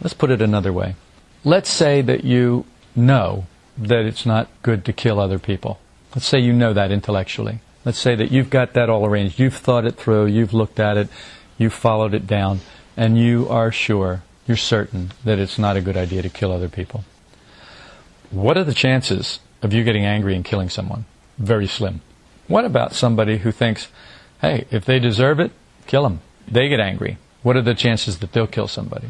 Let's 0.01 0.15
put 0.15 0.31
it 0.31 0.41
another 0.41 0.73
way. 0.73 0.95
Let's 1.45 1.69
say 1.69 2.01
that 2.01 2.25
you 2.25 2.65
know 2.97 3.47
that 3.77 4.07
it's 4.07 4.25
not 4.25 4.49
good 4.63 4.85
to 4.85 4.93
kill 4.93 5.19
other 5.19 5.39
people. 5.39 5.81
Let's 6.15 6.27
say 6.27 6.39
you 6.39 6.53
know 6.53 6.73
that 6.73 6.93
intellectually. 6.93 7.59
Let's 7.85 7.99
say 7.99 8.15
that 8.15 8.31
you've 8.31 8.51
got 8.51 8.75
that 8.75 8.89
all 8.89 9.05
arranged. 9.05 9.39
You've 9.39 9.57
thought 9.57 9.85
it 9.85 9.97
through, 9.97 10.27
you've 10.27 10.55
looked 10.55 10.79
at 10.79 10.97
it, 10.97 11.09
you've 11.59 11.75
followed 11.75 12.15
it 12.15 12.27
down, 12.27 12.61
and 12.97 13.19
you 13.19 13.49
are 13.49 13.73
sure, 13.73 14.23
you're 14.47 14.57
certain 14.57 15.11
that 15.25 15.41
it's 15.41 15.59
not 15.59 15.77
a 15.77 15.83
good 15.83 15.97
idea 15.97 16.23
to 16.23 16.29
kill 16.29 16.53
other 16.53 16.69
people. 16.69 17.05
What 18.31 18.57
are 18.57 18.65
the 18.65 18.75
chances 18.75 19.41
of 19.61 19.73
you 19.73 19.83
getting 19.83 20.07
angry 20.07 20.37
and 20.37 20.45
killing 20.45 20.71
someone? 20.71 21.05
Very 21.39 21.67
slim. 21.67 22.01
What 22.47 22.65
about 22.65 22.95
somebody 22.95 23.39
who 23.39 23.51
thinks, 23.51 23.89
hey, 24.41 24.67
if 24.71 24.85
they 24.85 24.99
deserve 24.99 25.41
it, 25.41 25.53
kill 25.87 26.03
them? 26.03 26.21
They 26.47 26.69
get 26.69 26.81
angry. 26.81 27.19
What 27.43 27.57
are 27.57 27.63
the 27.63 27.75
chances 27.75 28.19
that 28.19 28.33
they'll 28.33 28.47
kill 28.47 28.69
somebody? 28.69 29.09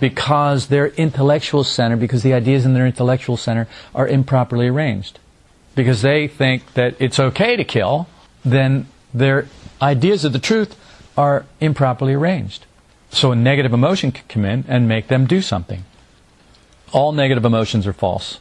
because 0.00 0.68
their 0.68 0.88
intellectual 0.88 1.62
center, 1.62 1.96
because 1.96 2.22
the 2.22 2.32
ideas 2.32 2.64
in 2.64 2.74
their 2.74 2.86
intellectual 2.86 3.36
center 3.36 3.68
are 3.94 4.08
improperly 4.08 4.66
arranged. 4.66 5.20
Because 5.76 6.02
they 6.02 6.26
think 6.26 6.72
that 6.72 6.96
it's 6.98 7.20
okay 7.20 7.54
to 7.54 7.62
kill, 7.62 8.08
then 8.44 8.88
their 9.14 9.46
ideas 9.80 10.24
of 10.24 10.32
the 10.32 10.38
truth 10.38 10.74
are 11.16 11.44
improperly 11.60 12.14
arranged. 12.14 12.66
So 13.10 13.30
a 13.32 13.36
negative 13.36 13.72
emotion 13.72 14.10
can 14.10 14.24
come 14.28 14.44
in 14.44 14.64
and 14.66 14.88
make 14.88 15.08
them 15.08 15.26
do 15.26 15.42
something. 15.42 15.84
All 16.92 17.12
negative 17.12 17.44
emotions 17.44 17.86
are 17.86 17.92
false. 17.92 18.40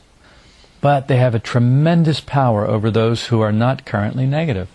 But 0.82 1.08
they 1.08 1.18
have 1.18 1.36
a 1.36 1.40
tremendous 1.40 2.22
power 2.22 2.66
over 2.66 2.90
those 2.90 3.28
who 3.28 3.42
are 3.42 3.52
not 3.52 3.86
currently 3.86 4.26
negative. 4.26 4.70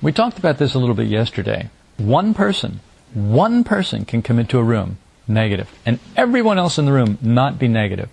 We 0.00 0.12
talked 0.12 0.38
about 0.38 0.58
this 0.58 0.74
a 0.74 0.78
little 0.78 0.94
bit 0.94 1.08
yesterday. 1.08 1.70
One 1.96 2.34
person, 2.34 2.80
one 3.14 3.64
person 3.64 4.04
can 4.04 4.22
come 4.22 4.38
into 4.38 4.58
a 4.58 4.64
room 4.64 4.98
negative, 5.28 5.70
and 5.86 5.98
everyone 6.16 6.58
else 6.58 6.78
in 6.78 6.84
the 6.84 6.92
room 6.92 7.18
not 7.22 7.58
be 7.58 7.68
negative. 7.68 8.08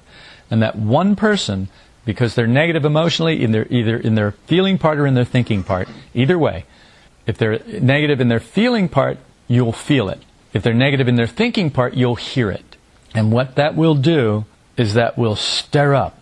And 0.52 0.62
that 0.62 0.76
one 0.76 1.16
person, 1.16 1.68
because 2.06 2.36
they're 2.36 2.48
negative 2.48 2.86
emotionally, 2.86 3.44
in 3.44 3.52
their, 3.52 3.68
either 3.70 3.98
in 3.98 4.16
their 4.16 4.32
feeling 4.32 4.78
part 4.78 4.98
or 4.98 5.06
in 5.06 5.14
their 5.16 5.26
thinking 5.26 5.64
part, 5.64 5.88
either 6.14 6.38
way, 6.38 6.66
if 7.28 7.38
they're 7.38 7.60
negative 7.82 8.22
in 8.22 8.28
their 8.28 8.40
feeling 8.40 8.90
part, 8.90 9.18
you'll 9.48 9.72
feel 9.72 10.10
it. 10.10 10.20
If 10.54 10.64
they're 10.64 10.74
negative 10.74 11.08
in 11.08 11.16
their 11.16 11.28
thinking 11.28 11.70
part, 11.70 11.94
you'll 11.94 12.16
hear 12.16 12.50
it. 12.50 12.76
And 13.14 13.32
what 13.32 13.56
that 13.56 13.76
will 13.76 13.96
do 13.96 14.46
is 14.78 14.94
that 14.96 15.18
will 15.18 15.36
stir 15.36 15.94
up. 15.94 16.19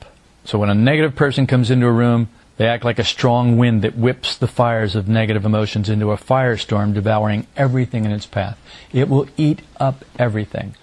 So 0.48 0.58
when 0.58 0.70
a 0.70 0.75
negative 0.75 1.13
person 1.13 1.46
comes 1.46 1.70
into 1.70 1.88
a 1.88 1.92
room, 1.92 2.30
they 2.56 2.68
act 2.68 2.86
like 2.86 3.00
a 3.00 3.04
strong 3.04 3.58
wind 3.58 3.82
that 3.82 3.98
whips 3.98 4.38
the 4.38 4.48
fires 4.48 4.96
of 4.96 5.10
negative 5.10 5.44
emotions 5.44 5.89
into 5.89 6.13
a 6.13 6.18
firestorm, 6.18 6.94
devouring 6.94 7.48
everything 7.58 8.06
in 8.06 8.13
its 8.13 8.25
path. 8.25 8.58
It 8.94 9.10
will 9.10 9.27
eat 9.36 9.62
up 9.77 10.06
everything. 10.18 10.74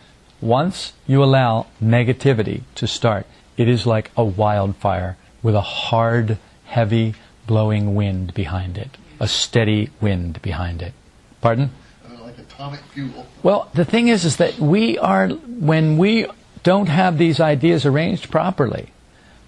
Once 0.43 0.93
you 1.07 1.25
allow 1.25 1.67
negativity 1.83 2.61
to 2.75 2.87
start, 2.87 3.27
it 3.57 3.67
is 3.67 3.87
like 3.87 4.11
a 4.19 4.23
wildfire 4.23 5.17
with 5.43 5.55
a 5.55 5.63
hard, 5.63 6.37
heavy, 6.67 7.15
blowing 7.47 7.95
wind 7.95 8.35
behind 8.35 8.77
it. 8.77 8.99
A 9.19 9.27
steady 9.27 9.89
wind 9.99 10.43
behind 10.43 10.83
it. 10.83 10.93
Pardon? 11.41 11.71
Uh, 12.07 12.23
like 12.23 12.39
atomic 12.39 12.81
fuel. 12.93 13.27
Well, 13.43 13.71
the 13.73 13.87
thing 13.87 14.09
is, 14.09 14.27
is 14.27 14.37
that 14.37 14.59
we 14.59 14.99
are, 14.99 15.29
when 15.29 15.97
we 15.97 16.27
don't 16.63 16.91
have 16.91 17.17
these 17.17 17.41
ideas 17.41 17.87
arranged 17.87 18.31
properly, 18.31 18.91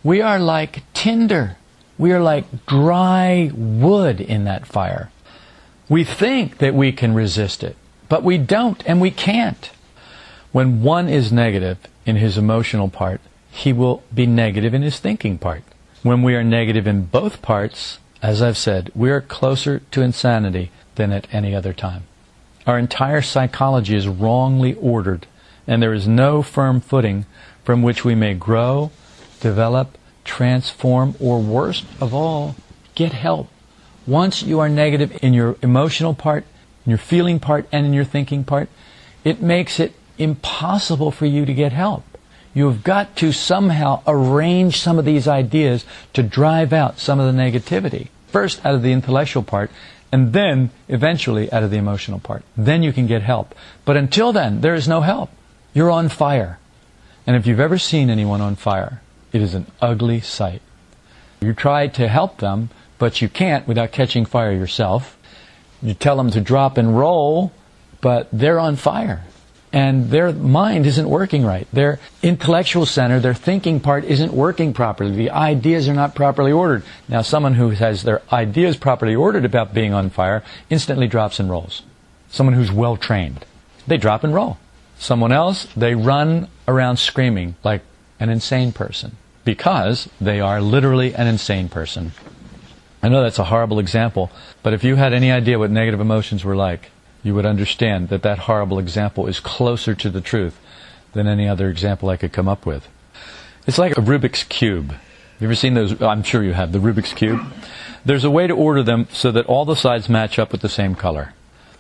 we 0.06 0.20
are 0.20 0.38
like 0.38 0.84
tinder. 0.94 1.56
We 1.98 2.12
are 2.12 2.20
like 2.20 2.64
dry 2.64 3.50
wood 3.52 4.20
in 4.20 4.44
that 4.44 4.64
fire. 4.64 5.10
We 5.88 6.04
think 6.04 6.58
that 6.58 6.74
we 6.74 6.92
can 6.92 7.12
resist 7.12 7.64
it, 7.64 7.76
but 8.08 8.22
we 8.22 8.38
don't 8.38 8.84
and 8.86 9.00
we 9.00 9.10
can't. 9.10 9.68
When 10.52 10.84
one 10.84 11.08
is 11.08 11.32
negative 11.32 11.78
in 12.04 12.14
his 12.14 12.38
emotional 12.38 12.88
part, 12.88 13.20
he 13.50 13.72
will 13.72 14.04
be 14.14 14.26
negative 14.26 14.74
in 14.74 14.82
his 14.82 15.00
thinking 15.00 15.38
part. 15.38 15.64
When 16.04 16.22
we 16.22 16.36
are 16.36 16.44
negative 16.44 16.86
in 16.86 17.06
both 17.06 17.42
parts, 17.42 17.98
as 18.22 18.40
I've 18.40 18.56
said, 18.56 18.92
we 18.94 19.10
are 19.10 19.20
closer 19.20 19.80
to 19.90 20.02
insanity 20.02 20.70
than 20.94 21.10
at 21.10 21.26
any 21.32 21.52
other 21.52 21.72
time. 21.72 22.04
Our 22.64 22.78
entire 22.78 23.22
psychology 23.22 23.96
is 23.96 24.06
wrongly 24.06 24.74
ordered, 24.74 25.26
and 25.66 25.82
there 25.82 25.94
is 25.94 26.06
no 26.06 26.42
firm 26.42 26.80
footing 26.80 27.26
from 27.64 27.82
which 27.82 28.04
we 28.04 28.14
may 28.14 28.34
grow, 28.34 28.92
develop, 29.40 29.96
transform, 30.24 31.14
or 31.20 31.40
worst 31.40 31.84
of 32.00 32.12
all, 32.14 32.56
get 32.94 33.12
help. 33.12 33.48
Once 34.06 34.42
you 34.42 34.60
are 34.60 34.68
negative 34.68 35.18
in 35.22 35.34
your 35.34 35.56
emotional 35.62 36.14
part, 36.14 36.44
in 36.84 36.90
your 36.90 36.98
feeling 36.98 37.40
part, 37.40 37.66
and 37.72 37.86
in 37.86 37.92
your 37.92 38.04
thinking 38.04 38.44
part, 38.44 38.68
it 39.24 39.42
makes 39.42 39.80
it 39.80 39.92
impossible 40.18 41.10
for 41.10 41.26
you 41.26 41.44
to 41.44 41.52
get 41.52 41.72
help. 41.72 42.04
You 42.54 42.68
have 42.68 42.84
got 42.84 43.16
to 43.16 43.32
somehow 43.32 44.02
arrange 44.06 44.80
some 44.80 44.98
of 44.98 45.04
these 45.04 45.28
ideas 45.28 45.84
to 46.14 46.22
drive 46.22 46.72
out 46.72 46.98
some 46.98 47.20
of 47.20 47.26
the 47.26 47.38
negativity. 47.38 48.08
First 48.28 48.64
out 48.64 48.74
of 48.74 48.82
the 48.82 48.92
intellectual 48.92 49.42
part, 49.42 49.70
and 50.12 50.32
then 50.32 50.70
eventually 50.88 51.52
out 51.52 51.62
of 51.62 51.70
the 51.70 51.76
emotional 51.76 52.18
part. 52.18 52.44
Then 52.56 52.82
you 52.82 52.92
can 52.92 53.06
get 53.06 53.22
help. 53.22 53.54
But 53.84 53.96
until 53.96 54.32
then, 54.32 54.60
there 54.60 54.74
is 54.74 54.88
no 54.88 55.00
help. 55.00 55.30
You're 55.74 55.90
on 55.90 56.08
fire. 56.08 56.58
And 57.26 57.36
if 57.36 57.46
you've 57.46 57.60
ever 57.60 57.76
seen 57.76 58.08
anyone 58.08 58.40
on 58.40 58.56
fire, 58.56 59.02
it 59.36 59.42
is 59.42 59.54
an 59.54 59.66
ugly 59.82 60.20
sight. 60.20 60.62
You 61.40 61.52
try 61.52 61.88
to 61.88 62.08
help 62.08 62.38
them, 62.38 62.70
but 62.98 63.20
you 63.20 63.28
can't 63.28 63.68
without 63.68 63.92
catching 63.92 64.24
fire 64.24 64.52
yourself. 64.52 65.18
You 65.82 65.92
tell 65.92 66.16
them 66.16 66.30
to 66.30 66.40
drop 66.40 66.78
and 66.78 66.98
roll, 66.98 67.52
but 68.00 68.28
they're 68.32 68.58
on 68.58 68.76
fire. 68.76 69.24
And 69.72 70.08
their 70.08 70.32
mind 70.32 70.86
isn't 70.86 71.08
working 71.08 71.44
right. 71.44 71.68
Their 71.70 72.00
intellectual 72.22 72.86
center, 72.86 73.20
their 73.20 73.34
thinking 73.34 73.78
part 73.78 74.04
isn't 74.04 74.32
working 74.32 74.72
properly. 74.72 75.14
The 75.14 75.30
ideas 75.30 75.86
are 75.86 75.94
not 75.94 76.14
properly 76.14 76.50
ordered. 76.50 76.82
Now, 77.08 77.20
someone 77.20 77.54
who 77.54 77.70
has 77.70 78.02
their 78.02 78.22
ideas 78.32 78.78
properly 78.78 79.14
ordered 79.14 79.44
about 79.44 79.74
being 79.74 79.92
on 79.92 80.08
fire 80.08 80.42
instantly 80.70 81.08
drops 81.08 81.38
and 81.38 81.50
rolls. 81.50 81.82
Someone 82.30 82.54
who's 82.54 82.72
well 82.72 82.96
trained, 82.96 83.44
they 83.86 83.98
drop 83.98 84.24
and 84.24 84.34
roll. 84.34 84.56
Someone 84.98 85.32
else, 85.32 85.66
they 85.76 85.94
run 85.94 86.48
around 86.66 86.96
screaming 86.96 87.56
like 87.62 87.82
an 88.18 88.30
insane 88.30 88.72
person 88.72 89.18
because 89.46 90.10
they 90.20 90.40
are 90.40 90.60
literally 90.60 91.14
an 91.14 91.26
insane 91.26 91.70
person. 91.70 92.12
I 93.02 93.08
know 93.08 93.22
that's 93.22 93.38
a 93.38 93.44
horrible 93.44 93.78
example, 93.78 94.30
but 94.62 94.74
if 94.74 94.84
you 94.84 94.96
had 94.96 95.14
any 95.14 95.30
idea 95.30 95.58
what 95.58 95.70
negative 95.70 96.00
emotions 96.00 96.44
were 96.44 96.56
like, 96.56 96.90
you 97.22 97.34
would 97.34 97.46
understand 97.46 98.08
that 98.10 98.22
that 98.22 98.40
horrible 98.40 98.78
example 98.78 99.26
is 99.28 99.40
closer 99.40 99.94
to 99.94 100.10
the 100.10 100.20
truth 100.20 100.58
than 101.12 101.28
any 101.28 101.48
other 101.48 101.70
example 101.70 102.10
I 102.10 102.16
could 102.16 102.32
come 102.32 102.48
up 102.48 102.66
with. 102.66 102.88
It's 103.66 103.78
like 103.78 103.96
a 103.96 104.00
Rubik's 104.00 104.44
Cube. 104.44 104.94
You 105.38 105.46
ever 105.46 105.54
seen 105.54 105.74
those? 105.74 106.02
I'm 106.02 106.24
sure 106.24 106.42
you 106.42 106.52
have, 106.52 106.72
the 106.72 106.78
Rubik's 106.80 107.12
Cube. 107.12 107.40
There's 108.04 108.24
a 108.24 108.30
way 108.30 108.46
to 108.48 108.54
order 108.54 108.82
them 108.82 109.06
so 109.12 109.30
that 109.32 109.46
all 109.46 109.64
the 109.64 109.76
sides 109.76 110.08
match 110.08 110.38
up 110.38 110.50
with 110.50 110.60
the 110.60 110.68
same 110.68 110.94
color. 110.96 111.34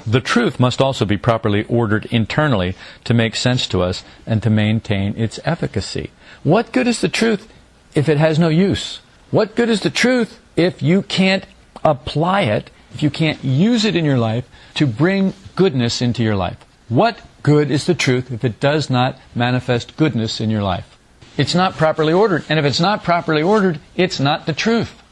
The 0.06 0.20
truth 0.20 0.60
must 0.60 0.80
also 0.80 1.04
be 1.04 1.16
properly 1.16 1.64
ordered 1.64 2.06
internally 2.06 2.76
to 3.04 3.12
make 3.12 3.34
sense 3.34 3.66
to 3.68 3.82
us 3.82 4.04
and 4.24 4.40
to 4.42 4.50
maintain 4.50 5.16
its 5.16 5.40
efficacy. 5.44 6.10
What 6.44 6.70
good 6.70 6.86
is 6.86 7.00
the 7.00 7.08
truth 7.08 7.52
if 7.94 8.08
it 8.08 8.18
has 8.18 8.38
no 8.38 8.48
use? 8.48 9.00
What 9.32 9.56
good 9.56 9.68
is 9.68 9.80
the 9.80 9.90
truth 9.90 10.38
if 10.54 10.80
you 10.80 11.02
can't 11.02 11.44
apply 11.84 12.42
it, 12.42 12.70
if 12.94 13.02
you 13.02 13.10
can't 13.10 13.42
use 13.42 13.84
it 13.84 13.96
in 13.96 14.04
your 14.04 14.18
life 14.18 14.48
to 14.74 14.86
bring 14.86 15.34
goodness 15.56 16.00
into 16.00 16.22
your 16.22 16.36
life? 16.36 16.58
What 16.88 17.20
good 17.42 17.72
is 17.72 17.86
the 17.86 17.94
truth 17.94 18.30
if 18.30 18.44
it 18.44 18.60
does 18.60 18.88
not 18.88 19.18
manifest 19.34 19.96
goodness 19.96 20.40
in 20.40 20.50
your 20.50 20.62
life? 20.62 20.96
It's 21.36 21.54
not 21.54 21.74
properly 21.74 22.12
ordered. 22.12 22.44
And 22.48 22.60
if 22.60 22.64
it's 22.64 22.80
not 22.80 23.02
properly 23.02 23.42
ordered, 23.42 23.80
it's 23.96 24.20
not 24.20 24.46
the 24.46 24.52
truth. 24.52 25.02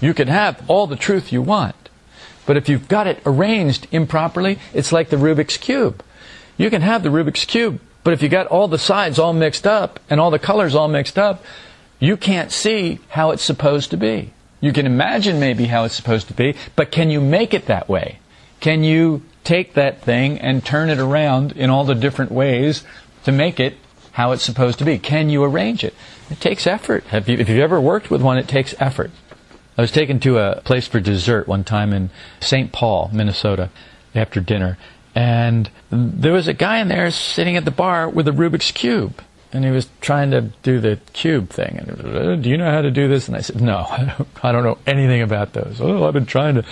You 0.00 0.12
can 0.12 0.28
have 0.28 0.62
all 0.68 0.88
the 0.88 0.96
truth 0.96 1.32
you 1.32 1.40
want. 1.40 1.74
But 2.48 2.56
if 2.56 2.70
you've 2.70 2.88
got 2.88 3.06
it 3.06 3.20
arranged 3.26 3.88
improperly, 3.92 4.58
it's 4.72 4.90
like 4.90 5.10
the 5.10 5.18
Rubik's 5.18 5.58
Cube. 5.58 6.02
You 6.56 6.70
can 6.70 6.80
have 6.80 7.02
the 7.02 7.10
Rubik's 7.10 7.44
Cube, 7.44 7.78
but 8.04 8.14
if 8.14 8.22
you 8.22 8.30
got 8.30 8.46
all 8.46 8.68
the 8.68 8.78
sides 8.78 9.18
all 9.18 9.34
mixed 9.34 9.66
up 9.66 10.00
and 10.08 10.18
all 10.18 10.30
the 10.30 10.38
colors 10.38 10.74
all 10.74 10.88
mixed 10.88 11.18
up, 11.18 11.44
you 12.00 12.16
can't 12.16 12.50
see 12.50 13.00
how 13.10 13.32
it's 13.32 13.42
supposed 13.42 13.90
to 13.90 13.98
be. 13.98 14.32
You 14.62 14.72
can 14.72 14.86
imagine 14.86 15.38
maybe 15.38 15.66
how 15.66 15.84
it's 15.84 15.94
supposed 15.94 16.28
to 16.28 16.32
be, 16.32 16.54
but 16.74 16.90
can 16.90 17.10
you 17.10 17.20
make 17.20 17.52
it 17.52 17.66
that 17.66 17.86
way? 17.86 18.18
Can 18.60 18.82
you 18.82 19.24
take 19.44 19.74
that 19.74 20.00
thing 20.00 20.38
and 20.38 20.64
turn 20.64 20.88
it 20.88 20.98
around 20.98 21.52
in 21.52 21.68
all 21.68 21.84
the 21.84 21.94
different 21.94 22.32
ways 22.32 22.82
to 23.24 23.30
make 23.30 23.60
it 23.60 23.76
how 24.12 24.32
it's 24.32 24.42
supposed 24.42 24.78
to 24.78 24.86
be? 24.86 24.98
Can 24.98 25.28
you 25.28 25.44
arrange 25.44 25.84
it? 25.84 25.92
It 26.30 26.40
takes 26.40 26.66
effort. 26.66 27.04
You, 27.12 27.36
if 27.36 27.50
you've 27.50 27.58
ever 27.58 27.78
worked 27.78 28.10
with 28.10 28.22
one, 28.22 28.38
it 28.38 28.48
takes 28.48 28.74
effort. 28.78 29.10
I 29.78 29.80
was 29.80 29.92
taken 29.92 30.20
to 30.20 30.38
a 30.38 30.60
place 30.60 30.86
for 30.86 31.00
dessert 31.00 31.48
one 31.48 31.64
time 31.64 31.92
in 31.92 32.10
St. 32.40 32.72
Paul, 32.72 33.10
Minnesota, 33.12 33.70
after 34.14 34.40
dinner, 34.40 34.76
and 35.14 35.70
there 35.90 36.32
was 36.32 36.48
a 36.48 36.52
guy 36.52 36.78
in 36.78 36.88
there 36.88 37.10
sitting 37.10 37.56
at 37.56 37.64
the 37.64 37.70
bar 37.70 38.08
with 38.08 38.28
a 38.28 38.32
Rubik's 38.32 38.72
Cube 38.72 39.22
and 39.52 39.64
he 39.64 39.70
was 39.70 39.88
trying 40.00 40.30
to 40.30 40.42
do 40.62 40.80
the 40.80 40.98
cube 41.12 41.50
thing. 41.50 41.78
And 41.78 41.90
was, 41.90 42.00
uh, 42.00 42.36
do 42.36 42.50
you 42.50 42.56
know 42.56 42.70
how 42.70 42.82
to 42.82 42.90
do 42.90 43.08
this? 43.08 43.28
And 43.28 43.36
I 43.36 43.40
said, 43.40 43.60
no, 43.60 43.78
I 43.90 44.04
don't, 44.04 44.28
I 44.44 44.52
don't 44.52 44.64
know 44.64 44.78
anything 44.86 45.22
about 45.22 45.52
those. 45.52 45.80
Oh, 45.80 46.06
I've 46.06 46.14
been 46.14 46.26
trying 46.26 46.56
to. 46.56 46.64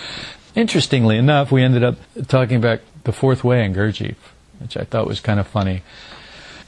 Interestingly 0.55 1.19
enough, 1.19 1.53
we 1.53 1.62
ended 1.62 1.85
up 1.85 1.97
talking 2.29 2.57
about 2.57 2.81
the 3.05 3.12
fourth 3.12 3.45
way 3.45 3.64
in 3.64 3.75
Gurdjieff, 3.75 4.16
which 4.59 4.77
I 4.77 4.85
thought 4.85 5.07
was 5.07 5.21
kind 5.21 5.38
of 5.38 5.47
funny. 5.47 5.83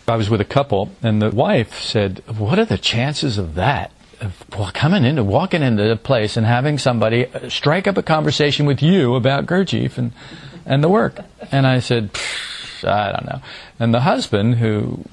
I 0.07 0.16
was 0.16 0.31
with 0.31 0.40
a 0.40 0.46
couple, 0.46 0.90
and 1.03 1.20
the 1.20 1.31
wife 1.31 1.79
said, 1.81 2.22
"What 2.27 2.59
are 2.59 2.64
the 2.64 2.79
chances 2.79 3.37
of 3.37 3.55
that?" 3.57 3.92
Of 4.20 4.72
coming 4.74 5.04
into, 5.04 5.22
walking 5.22 5.62
into 5.62 5.90
a 5.90 5.96
place 5.96 6.37
and 6.37 6.44
having 6.44 6.78
somebody 6.78 7.26
uh, 7.26 7.48
strike 7.48 7.87
up 7.87 7.96
a 7.96 8.02
conversation 8.02 8.66
with 8.66 8.83
you 8.83 9.14
about 9.14 9.46
Gurdjieff 9.46 9.96
and, 9.96 10.12
and 10.66 10.83
the 10.83 10.88
work. 10.88 11.20
And 11.52 11.66
I 11.66 11.78
said, 11.78 12.11
I 12.83 13.12
don't 13.12 13.26
know. 13.26 13.40
And 13.78 13.94
the 13.94 14.00
husband, 14.00 14.57
who 14.57 15.04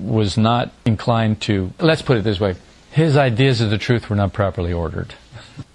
was 0.00 0.38
not 0.38 0.72
inclined 0.84 1.40
to, 1.42 1.72
let's 1.78 2.02
put 2.02 2.16
it 2.16 2.24
this 2.24 2.40
way, 2.40 2.56
his 2.90 3.16
ideas 3.16 3.60
of 3.60 3.70
the 3.70 3.78
truth 3.78 4.08
were 4.08 4.16
not 4.16 4.32
properly 4.32 4.72
ordered. 4.72 5.14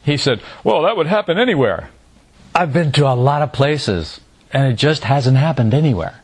He 0.04 0.17
said, 0.17 0.41
Well, 0.63 0.84
that 0.84 0.97
would 0.97 1.08
happen 1.08 1.38
anywhere. 1.38 1.89
I've 2.56 2.73
been 2.73 2.91
to 2.93 3.08
a 3.08 3.13
lot 3.13 3.41
of 3.41 3.54
places, 3.54 4.19
and 4.52 4.71
it 4.71 4.75
just 4.75 5.04
hasn't 5.04 5.38
happened 5.38 5.73
anywhere. 5.73 6.21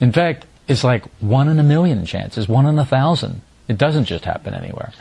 In 0.00 0.12
fact, 0.12 0.46
it's 0.66 0.84
like 0.84 1.04
one 1.20 1.48
in 1.48 1.58
a 1.58 1.62
million 1.62 2.06
chances, 2.06 2.48
one 2.48 2.66
in 2.66 2.78
a 2.78 2.84
thousand. 2.84 3.42
It 3.68 3.76
doesn't 3.76 4.06
just 4.06 4.24
happen 4.24 4.54
anywhere. 4.54 4.92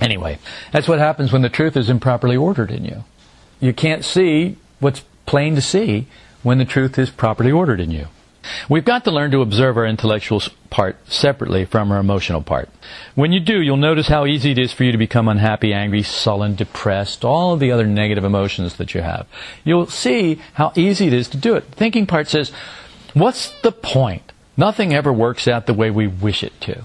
Anyway, 0.00 0.38
that's 0.72 0.88
what 0.88 0.98
happens 0.98 1.32
when 1.32 1.42
the 1.42 1.48
truth 1.48 1.76
is 1.76 1.88
improperly 1.88 2.36
ordered 2.36 2.70
in 2.70 2.84
you. 2.84 3.04
You 3.60 3.72
can't 3.72 4.04
see 4.04 4.56
what's 4.80 5.04
plain 5.24 5.54
to 5.54 5.62
see 5.62 6.06
when 6.42 6.58
the 6.58 6.64
truth 6.64 6.98
is 6.98 7.10
properly 7.10 7.50
ordered 7.50 7.80
in 7.80 7.90
you. 7.90 8.06
We've 8.68 8.84
got 8.84 9.04
to 9.04 9.10
learn 9.10 9.32
to 9.32 9.42
observe 9.42 9.76
our 9.76 9.86
intellectual 9.86 10.40
part 10.70 10.96
separately 11.10 11.64
from 11.64 11.90
our 11.90 11.98
emotional 11.98 12.42
part. 12.42 12.68
When 13.14 13.32
you 13.32 13.40
do, 13.40 13.60
you'll 13.60 13.76
notice 13.76 14.06
how 14.06 14.26
easy 14.26 14.52
it 14.52 14.58
is 14.58 14.72
for 14.72 14.84
you 14.84 14.92
to 14.92 14.98
become 14.98 15.26
unhappy, 15.26 15.72
angry, 15.72 16.02
sullen, 16.02 16.54
depressed, 16.54 17.24
all 17.24 17.54
of 17.54 17.60
the 17.60 17.72
other 17.72 17.86
negative 17.86 18.24
emotions 18.24 18.76
that 18.76 18.94
you 18.94 19.02
have. 19.02 19.26
You'll 19.64 19.88
see 19.88 20.40
how 20.54 20.72
easy 20.76 21.08
it 21.08 21.12
is 21.12 21.28
to 21.30 21.36
do 21.36 21.56
it. 21.56 21.70
The 21.70 21.76
thinking 21.76 22.06
part 22.06 22.28
says, 22.28 22.52
what's 23.14 23.50
the 23.62 23.72
point? 23.72 24.32
Nothing 24.56 24.94
ever 24.94 25.12
works 25.12 25.48
out 25.48 25.66
the 25.66 25.74
way 25.74 25.90
we 25.90 26.06
wish 26.06 26.44
it 26.44 26.58
to. 26.62 26.84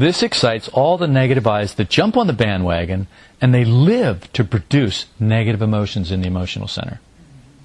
This 0.00 0.22
excites 0.22 0.66
all 0.68 0.96
the 0.96 1.06
negative 1.06 1.46
I's 1.46 1.74
that 1.74 1.90
jump 1.90 2.16
on 2.16 2.26
the 2.26 2.32
bandwagon 2.32 3.06
and 3.38 3.52
they 3.52 3.66
live 3.66 4.32
to 4.32 4.44
produce 4.44 5.04
negative 5.18 5.60
emotions 5.60 6.10
in 6.10 6.22
the 6.22 6.26
emotional 6.26 6.68
center. 6.68 7.00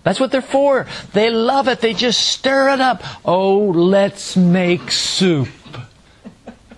That's 0.04 0.19
what 0.19 0.34
they're 0.34 0.41
for. 0.41 0.86
They 1.13 1.30
love 1.30 1.69
it. 1.69 1.80
They 1.80 1.93
just 1.93 2.19
stir 2.19 2.74
it 2.74 2.82
up. 2.82 3.04
Oh, 3.24 3.60
let's 3.60 4.36
make 4.36 4.91
soup. 4.91 5.48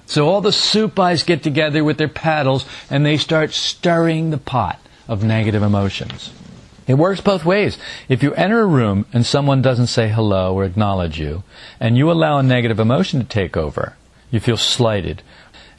So 0.06 0.30
all 0.30 0.41
the 0.41 0.52
soup 0.52 1.00
I's 1.00 1.24
get 1.24 1.41
together 1.41 1.84
with 1.84 1.98
their 1.98 2.08
paddles 2.08 2.63
and 2.91 3.04
they 3.04 3.17
start 3.17 3.52
stirring 3.52 4.30
the 4.30 4.38
pot 4.38 4.80
of 5.08 5.24
negative 5.24 5.63
emotions. 5.63 6.32
It 6.86 7.00
works 7.00 7.22
both 7.22 7.46
ways. 7.46 7.80
If 8.08 8.22
you 8.22 8.32
enter 8.36 8.60
a 8.60 8.67
room 8.67 9.08
and 9.12 9.26
someone 9.26 9.63
doesn't 9.63 9.88
say 9.88 10.08
hello 10.10 10.54
or 10.54 10.65
acknowledge 10.65 11.20
you, 11.20 11.41
and 11.80 11.98
you 11.98 12.12
allow 12.12 12.38
a 12.38 12.43
negative 12.43 12.80
emotion 12.80 13.20
to 13.20 13.26
take 13.26 13.58
over, 13.58 13.96
you 14.30 14.39
feel 14.39 14.58
slighted. 14.58 15.24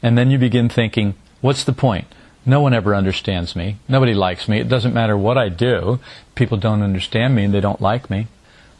And 0.01 0.17
then 0.17 0.31
you 0.31 0.37
begin 0.37 0.69
thinking, 0.69 1.15
what's 1.41 1.63
the 1.63 1.73
point? 1.73 2.07
No 2.45 2.61
one 2.61 2.73
ever 2.73 2.95
understands 2.95 3.55
me. 3.55 3.77
Nobody 3.87 4.13
likes 4.13 4.47
me. 4.47 4.59
It 4.59 4.69
doesn't 4.69 4.93
matter 4.93 5.17
what 5.17 5.37
I 5.37 5.49
do. 5.49 5.99
People 6.35 6.57
don't 6.57 6.81
understand 6.81 7.35
me 7.35 7.43
and 7.43 7.53
they 7.53 7.59
don't 7.59 7.81
like 7.81 8.09
me. 8.09 8.27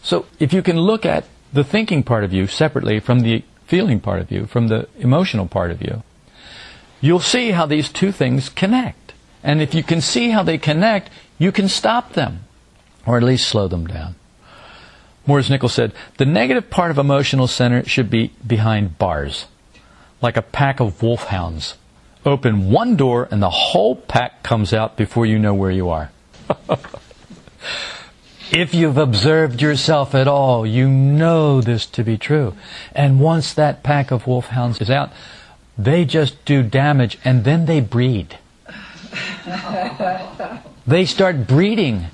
So 0.02 0.26
if 0.40 0.54
you 0.54 0.62
can 0.62 0.80
look 0.80 1.06
at 1.06 1.26
the 1.52 1.64
thinking 1.64 2.04
part 2.04 2.24
of 2.24 2.34
you 2.34 2.48
separately 2.48 3.00
from 3.00 3.20
the 3.20 3.44
feeling 3.66 4.00
part 4.00 4.22
of 4.22 4.32
you, 4.32 4.46
from 4.46 4.68
the 4.68 4.88
emotional 4.98 5.48
part 5.48 5.72
of 5.72 5.82
you, 5.82 6.04
you'll 7.02 7.20
see 7.20 7.52
how 7.52 7.66
these 7.66 7.90
two 7.90 8.12
things 8.12 8.50
connect. 8.50 9.14
And 9.44 9.62
if 9.62 9.74
you 9.74 9.84
can 9.84 10.02
see 10.02 10.30
how 10.30 10.44
they 10.44 10.58
connect, 10.58 11.10
you 11.38 11.52
can 11.52 11.68
stop 11.68 12.14
them, 12.14 12.46
or 13.06 13.18
at 13.18 13.24
least 13.24 13.48
slow 13.48 13.68
them 13.68 13.88
down. 13.88 14.16
Maurice 15.26 15.50
Nicoll 15.50 15.70
said, 15.70 15.94
the 16.18 16.26
negative 16.26 16.70
part 16.70 16.92
of 16.92 16.98
emotional 16.98 17.48
center 17.48 17.84
should 17.86 18.10
be 18.10 18.34
behind 18.46 18.98
bars, 18.98 19.46
like 20.22 20.38
a 20.38 20.42
pack 20.42 20.80
of 20.80 21.02
wolfhounds. 21.02 21.76
Open 22.26 22.70
one 22.70 22.96
door 22.96 23.28
and 23.32 23.42
the 23.42 23.50
whole 23.50 23.96
pack 23.96 24.44
comes 24.44 24.74
out 24.74 24.98
before 24.98 25.26
you 25.26 25.40
know 25.40 25.54
where 25.54 25.72
you 25.72 25.90
are. 25.90 26.12
if 28.52 28.74
you've 28.74 28.98
observed 28.98 29.62
yourself 29.62 30.14
at 30.14 30.28
all, 30.28 30.66
you 30.66 30.90
know 30.90 31.62
this 31.62 31.86
to 31.86 32.04
be 32.04 32.18
true. 32.18 32.56
And 32.94 33.20
once 33.20 33.54
that 33.54 33.84
pack 33.84 34.12
of 34.12 34.28
wolfhounds 34.28 34.82
is 34.82 34.90
out, 34.90 35.12
they 35.78 36.04
just 36.04 36.44
do 36.44 36.62
damage 36.62 37.18
and 37.24 37.46
then 37.46 37.66
they 37.66 37.80
breed. 37.80 38.38
they 40.86 41.06
start 41.06 41.48
breeding 41.48 42.08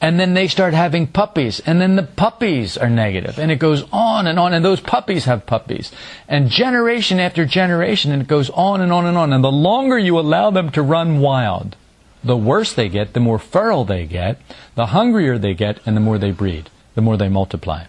and 0.00 0.18
then 0.18 0.34
they 0.34 0.48
start 0.48 0.72
having 0.72 1.06
puppies, 1.06 1.60
and 1.60 1.80
then 1.80 1.96
the 1.96 2.02
puppies 2.02 2.78
are 2.78 2.88
negative, 2.88 3.38
and 3.38 3.50
it 3.50 3.56
goes 3.56 3.84
on 3.92 4.26
and 4.26 4.38
on, 4.38 4.54
and 4.54 4.64
those 4.64 4.80
puppies 4.80 5.26
have 5.26 5.46
puppies, 5.46 5.92
and 6.26 6.48
generation 6.48 7.20
after 7.20 7.44
generation, 7.44 8.10
and 8.10 8.22
it 8.22 8.28
goes 8.28 8.48
on 8.50 8.80
and 8.80 8.92
on 8.92 9.04
and 9.04 9.18
on, 9.18 9.32
and 9.32 9.44
the 9.44 9.52
longer 9.52 9.98
you 9.98 10.18
allow 10.18 10.50
them 10.50 10.70
to 10.70 10.82
run 10.82 11.20
wild, 11.20 11.76
the 12.24 12.36
worse 12.36 12.72
they 12.72 12.88
get, 12.88 13.12
the 13.12 13.20
more 13.20 13.38
feral 13.38 13.84
they 13.84 14.06
get, 14.06 14.40
the 14.74 14.86
hungrier 14.86 15.38
they 15.38 15.54
get, 15.54 15.78
and 15.84 15.96
the 15.96 16.00
more 16.00 16.18
they 16.18 16.32
breed, 16.32 16.70
the 16.94 17.02
more 17.02 17.16
they 17.16 17.28
multiply. 17.28 17.84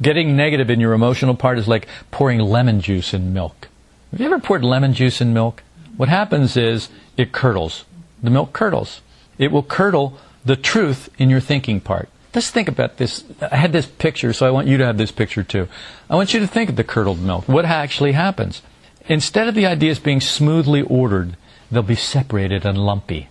Getting 0.00 0.36
negative 0.36 0.70
in 0.70 0.80
your 0.80 0.94
emotional 0.94 1.34
part 1.34 1.58
is 1.58 1.68
like 1.68 1.86
pouring 2.10 2.40
lemon 2.40 2.80
juice 2.80 3.14
in 3.14 3.32
milk. 3.32 3.68
Have 4.10 4.20
you 4.20 4.26
ever 4.26 4.40
poured 4.40 4.64
lemon 4.64 4.94
juice 4.94 5.20
in 5.20 5.32
milk? 5.32 5.62
What 5.96 6.08
happens 6.08 6.56
is 6.56 6.88
it 7.16 7.32
curdles. 7.32 7.84
The 8.22 8.30
milk 8.30 8.52
curdles. 8.52 9.00
It 9.38 9.52
will 9.52 9.62
curdle 9.62 10.18
the 10.44 10.56
truth 10.56 11.08
in 11.18 11.30
your 11.30 11.40
thinking 11.40 11.80
part. 11.80 12.08
Let's 12.34 12.50
think 12.50 12.68
about 12.68 12.96
this. 12.96 13.24
I 13.40 13.56
had 13.56 13.72
this 13.72 13.86
picture, 13.86 14.32
so 14.32 14.46
I 14.46 14.50
want 14.50 14.66
you 14.66 14.78
to 14.78 14.86
have 14.86 14.96
this 14.96 15.12
picture 15.12 15.42
too. 15.42 15.68
I 16.08 16.14
want 16.14 16.32
you 16.32 16.40
to 16.40 16.46
think 16.46 16.70
of 16.70 16.76
the 16.76 16.84
curdled 16.84 17.20
milk. 17.20 17.46
What 17.46 17.64
actually 17.64 18.12
happens? 18.12 18.62
Instead 19.06 19.48
of 19.48 19.54
the 19.54 19.66
ideas 19.66 19.98
being 19.98 20.20
smoothly 20.20 20.82
ordered, 20.82 21.36
they'll 21.70 21.82
be 21.82 21.94
separated 21.94 22.64
and 22.64 22.78
lumpy. 22.78 23.28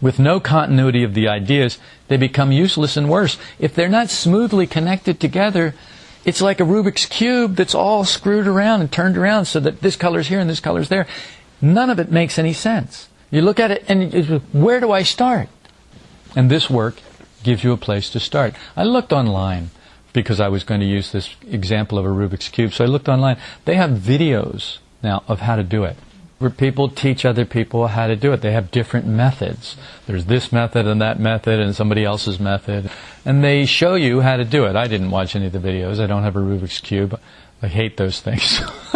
With 0.00 0.18
no 0.18 0.40
continuity 0.40 1.02
of 1.02 1.14
the 1.14 1.28
ideas, 1.28 1.78
they 2.08 2.16
become 2.16 2.52
useless 2.52 2.96
and 2.96 3.08
worse. 3.08 3.38
If 3.58 3.74
they're 3.74 3.88
not 3.88 4.10
smoothly 4.10 4.66
connected 4.66 5.18
together, 5.18 5.74
it's 6.24 6.42
like 6.42 6.60
a 6.60 6.64
Rubik's 6.64 7.06
Cube 7.06 7.56
that's 7.56 7.74
all 7.74 8.04
screwed 8.04 8.46
around 8.46 8.80
and 8.80 8.92
turned 8.92 9.16
around 9.16 9.46
so 9.46 9.60
that 9.60 9.80
this 9.80 9.96
color's 9.96 10.28
here 10.28 10.40
and 10.40 10.50
this 10.50 10.60
color's 10.60 10.88
there. 10.88 11.06
None 11.62 11.88
of 11.88 11.98
it 11.98 12.10
makes 12.10 12.38
any 12.38 12.52
sense. 12.52 13.08
You 13.30 13.42
look 13.42 13.58
at 13.58 13.70
it 13.70 13.84
and 13.88 14.40
where 14.52 14.80
do 14.80 14.92
I 14.92 15.02
start? 15.02 15.48
And 16.36 16.50
this 16.50 16.70
work 16.70 16.96
gives 17.42 17.64
you 17.64 17.72
a 17.72 17.76
place 17.76 18.10
to 18.10 18.20
start. 18.20 18.54
I 18.76 18.84
looked 18.84 19.12
online 19.12 19.70
because 20.12 20.38
I 20.38 20.48
was 20.48 20.64
going 20.64 20.80
to 20.80 20.86
use 20.86 21.12
this 21.12 21.34
example 21.50 21.98
of 21.98 22.04
a 22.04 22.08
Rubik's 22.08 22.48
Cube. 22.48 22.72
So 22.72 22.84
I 22.84 22.88
looked 22.88 23.08
online. 23.08 23.38
They 23.64 23.74
have 23.74 23.90
videos 23.90 24.78
now 25.02 25.24
of 25.26 25.40
how 25.40 25.56
to 25.56 25.62
do 25.62 25.84
it. 25.84 25.96
Where 26.38 26.50
people 26.50 26.90
teach 26.90 27.24
other 27.24 27.46
people 27.46 27.86
how 27.86 28.06
to 28.06 28.16
do 28.16 28.32
it. 28.32 28.42
They 28.42 28.52
have 28.52 28.70
different 28.70 29.06
methods. 29.06 29.76
There's 30.06 30.26
this 30.26 30.52
method 30.52 30.86
and 30.86 31.00
that 31.00 31.18
method 31.18 31.58
and 31.58 31.74
somebody 31.74 32.04
else's 32.04 32.38
method. 32.38 32.90
And 33.24 33.42
they 33.42 33.64
show 33.64 33.94
you 33.94 34.20
how 34.20 34.36
to 34.36 34.44
do 34.44 34.66
it. 34.66 34.76
I 34.76 34.86
didn't 34.86 35.10
watch 35.10 35.34
any 35.34 35.46
of 35.46 35.52
the 35.52 35.58
videos. 35.58 35.98
I 35.98 36.06
don't 36.06 36.24
have 36.24 36.36
a 36.36 36.40
Rubik's 36.40 36.80
Cube. 36.80 37.18
I 37.62 37.68
hate 37.68 37.96
those 37.96 38.20
things. 38.20 38.60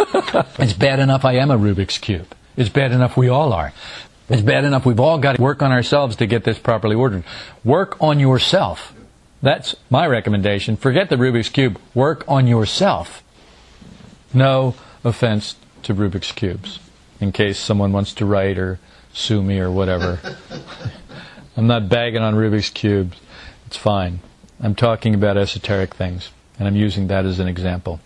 it's 0.59 0.73
bad 0.73 0.99
enough 0.99 1.25
I 1.25 1.33
am 1.33 1.49
a 1.49 1.57
Rubik's 1.57 1.97
Cube. 1.97 2.35
It's 2.55 2.69
bad 2.69 2.91
enough 2.91 3.17
we 3.17 3.27
all 3.27 3.53
are. 3.53 3.73
It's 4.31 4.41
bad 4.41 4.63
enough 4.63 4.85
we've 4.85 4.99
all 4.99 5.17
got 5.17 5.35
to 5.35 5.41
work 5.41 5.61
on 5.61 5.73
ourselves 5.73 6.15
to 6.15 6.25
get 6.25 6.45
this 6.45 6.57
properly 6.57 6.95
ordered. 6.95 7.25
Work 7.65 8.01
on 8.01 8.17
yourself. 8.17 8.93
That's 9.41 9.75
my 9.89 10.07
recommendation. 10.07 10.77
Forget 10.77 11.09
the 11.09 11.17
Rubik's 11.17 11.49
Cube. 11.49 11.77
Work 11.93 12.23
on 12.29 12.47
yourself. 12.47 13.23
No 14.33 14.75
offense 15.03 15.55
to 15.83 15.93
Rubik's 15.93 16.31
Cubes, 16.31 16.79
in 17.19 17.33
case 17.33 17.59
someone 17.59 17.91
wants 17.91 18.13
to 18.13 18.25
write 18.25 18.57
or 18.57 18.79
sue 19.13 19.43
me 19.43 19.59
or 19.59 19.69
whatever. 19.69 20.21
I'm 21.57 21.67
not 21.67 21.89
bagging 21.89 22.21
on 22.21 22.35
Rubik's 22.35 22.69
Cubes. 22.69 23.19
It's 23.67 23.75
fine. 23.75 24.21
I'm 24.61 24.75
talking 24.75 25.13
about 25.13 25.35
esoteric 25.35 25.93
things, 25.93 26.29
and 26.57 26.69
I'm 26.69 26.77
using 26.77 27.07
that 27.07 27.25
as 27.25 27.39
an 27.39 27.49
example. 27.49 27.99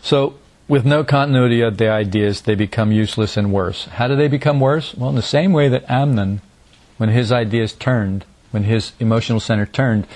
So, 0.00 0.38
with 0.70 0.86
no 0.86 1.02
continuity 1.02 1.62
of 1.62 1.78
the 1.78 1.90
ideas, 1.90 2.42
they 2.42 2.54
become 2.54 2.92
useless 2.92 3.36
and 3.36 3.52
worse. 3.52 3.86
How 3.86 4.06
do 4.06 4.14
they 4.14 4.28
become 4.28 4.60
worse? 4.60 4.94
Well, 4.94 5.10
in 5.10 5.16
the 5.16 5.20
same 5.20 5.52
way 5.52 5.68
that 5.68 5.90
Amnon, 5.90 6.42
when 6.96 7.08
his 7.08 7.32
ideas 7.32 7.72
turned, 7.72 8.24
when 8.52 8.62
his 8.62 8.92
emotional 9.00 9.40
center 9.40 9.66
turned, 9.66 10.06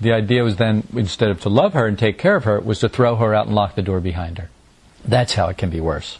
the 0.00 0.12
idea 0.12 0.42
was 0.42 0.56
then, 0.56 0.88
instead 0.94 1.28
of 1.28 1.42
to 1.42 1.50
love 1.50 1.74
her 1.74 1.86
and 1.86 1.98
take 1.98 2.16
care 2.16 2.36
of 2.36 2.44
her, 2.44 2.58
was 2.58 2.78
to 2.78 2.88
throw 2.88 3.16
her 3.16 3.34
out 3.34 3.48
and 3.48 3.54
lock 3.54 3.74
the 3.74 3.82
door 3.82 4.00
behind 4.00 4.38
her. 4.38 4.48
That's 5.04 5.34
how 5.34 5.48
it 5.48 5.58
can 5.58 5.68
be 5.68 5.80
worse. 5.80 6.18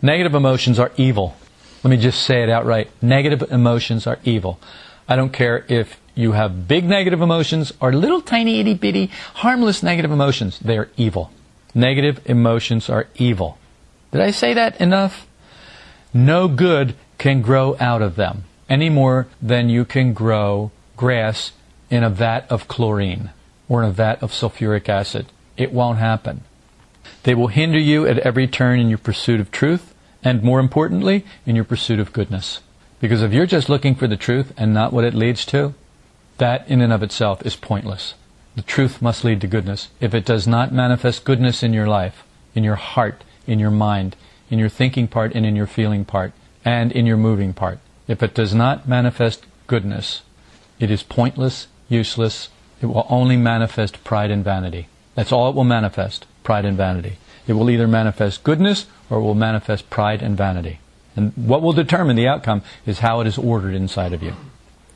Negative 0.00 0.36
emotions 0.36 0.78
are 0.78 0.92
evil. 0.96 1.34
Let 1.82 1.90
me 1.90 1.96
just 1.96 2.22
say 2.22 2.44
it 2.44 2.48
outright. 2.48 2.90
Negative 3.02 3.42
emotions 3.50 4.06
are 4.06 4.20
evil. 4.22 4.60
I 5.08 5.16
don't 5.16 5.32
care 5.32 5.64
if 5.68 5.98
you 6.14 6.32
have 6.32 6.68
big 6.68 6.84
negative 6.84 7.22
emotions 7.22 7.72
or 7.80 7.92
little 7.92 8.20
tiny 8.20 8.60
itty 8.60 8.74
bitty 8.74 9.06
harmless 9.34 9.82
negative 9.82 10.12
emotions. 10.12 10.60
They 10.60 10.78
are 10.78 10.90
evil. 10.96 11.32
Negative 11.74 12.20
emotions 12.26 12.90
are 12.90 13.08
evil. 13.16 13.58
Did 14.12 14.20
I 14.20 14.30
say 14.30 14.54
that 14.54 14.80
enough? 14.80 15.26
No 16.12 16.48
good 16.48 16.94
can 17.18 17.42
grow 17.42 17.76
out 17.78 18.02
of 18.02 18.16
them 18.16 18.44
any 18.68 18.88
more 18.88 19.26
than 19.42 19.68
you 19.68 19.84
can 19.84 20.12
grow 20.12 20.70
grass 20.96 21.52
in 21.90 22.04
a 22.04 22.10
vat 22.10 22.46
of 22.50 22.68
chlorine 22.68 23.30
or 23.68 23.82
in 23.82 23.88
a 23.88 23.92
vat 23.92 24.22
of 24.22 24.32
sulfuric 24.32 24.88
acid. 24.88 25.26
It 25.56 25.72
won't 25.72 25.98
happen. 25.98 26.42
They 27.24 27.34
will 27.34 27.48
hinder 27.48 27.78
you 27.78 28.06
at 28.06 28.18
every 28.18 28.46
turn 28.46 28.80
in 28.80 28.88
your 28.88 28.98
pursuit 28.98 29.40
of 29.40 29.50
truth 29.50 29.94
and, 30.22 30.42
more 30.42 30.60
importantly, 30.60 31.24
in 31.44 31.56
your 31.56 31.64
pursuit 31.64 32.00
of 32.00 32.12
goodness. 32.12 32.60
Because 33.00 33.22
if 33.22 33.32
you're 33.32 33.46
just 33.46 33.68
looking 33.68 33.94
for 33.94 34.06
the 34.06 34.16
truth 34.16 34.52
and 34.56 34.72
not 34.72 34.92
what 34.92 35.04
it 35.04 35.14
leads 35.14 35.44
to, 35.46 35.74
that 36.38 36.68
in 36.68 36.80
and 36.80 36.92
of 36.92 37.02
itself 37.02 37.44
is 37.44 37.56
pointless. 37.56 38.14
The 38.56 38.62
truth 38.62 39.00
must 39.00 39.24
lead 39.24 39.40
to 39.42 39.46
goodness. 39.46 39.88
If 40.00 40.14
it 40.14 40.24
does 40.24 40.46
not 40.46 40.72
manifest 40.72 41.24
goodness 41.24 41.62
in 41.62 41.72
your 41.72 41.86
life, 41.86 42.24
in 42.54 42.64
your 42.64 42.76
heart, 42.76 43.22
in 43.46 43.58
your 43.58 43.70
mind, 43.70 44.16
in 44.50 44.58
your 44.58 44.68
thinking 44.68 45.06
part, 45.06 45.32
and 45.34 45.46
in 45.46 45.56
your 45.56 45.66
feeling 45.66 46.04
part, 46.04 46.32
and 46.64 46.90
in 46.92 47.06
your 47.06 47.16
moving 47.16 47.52
part, 47.52 47.78
if 48.08 48.22
it 48.22 48.34
does 48.34 48.54
not 48.54 48.88
manifest 48.88 49.46
goodness, 49.66 50.22
it 50.80 50.90
is 50.90 51.02
pointless, 51.02 51.68
useless. 51.88 52.48
It 52.82 52.86
will 52.86 53.06
only 53.08 53.36
manifest 53.36 54.02
pride 54.02 54.30
and 54.30 54.42
vanity. 54.42 54.88
That's 55.14 55.32
all 55.32 55.48
it 55.50 55.54
will 55.54 55.64
manifest 55.64 56.26
pride 56.42 56.64
and 56.64 56.76
vanity. 56.76 57.18
It 57.46 57.52
will 57.52 57.70
either 57.70 57.86
manifest 57.86 58.42
goodness 58.42 58.86
or 59.08 59.18
it 59.18 59.22
will 59.22 59.34
manifest 59.34 59.90
pride 59.90 60.22
and 60.22 60.36
vanity. 60.36 60.80
And 61.14 61.32
what 61.36 61.62
will 61.62 61.72
determine 61.72 62.16
the 62.16 62.28
outcome 62.28 62.62
is 62.86 63.00
how 63.00 63.20
it 63.20 63.26
is 63.26 63.38
ordered 63.38 63.74
inside 63.74 64.12
of 64.12 64.22
you. 64.22 64.34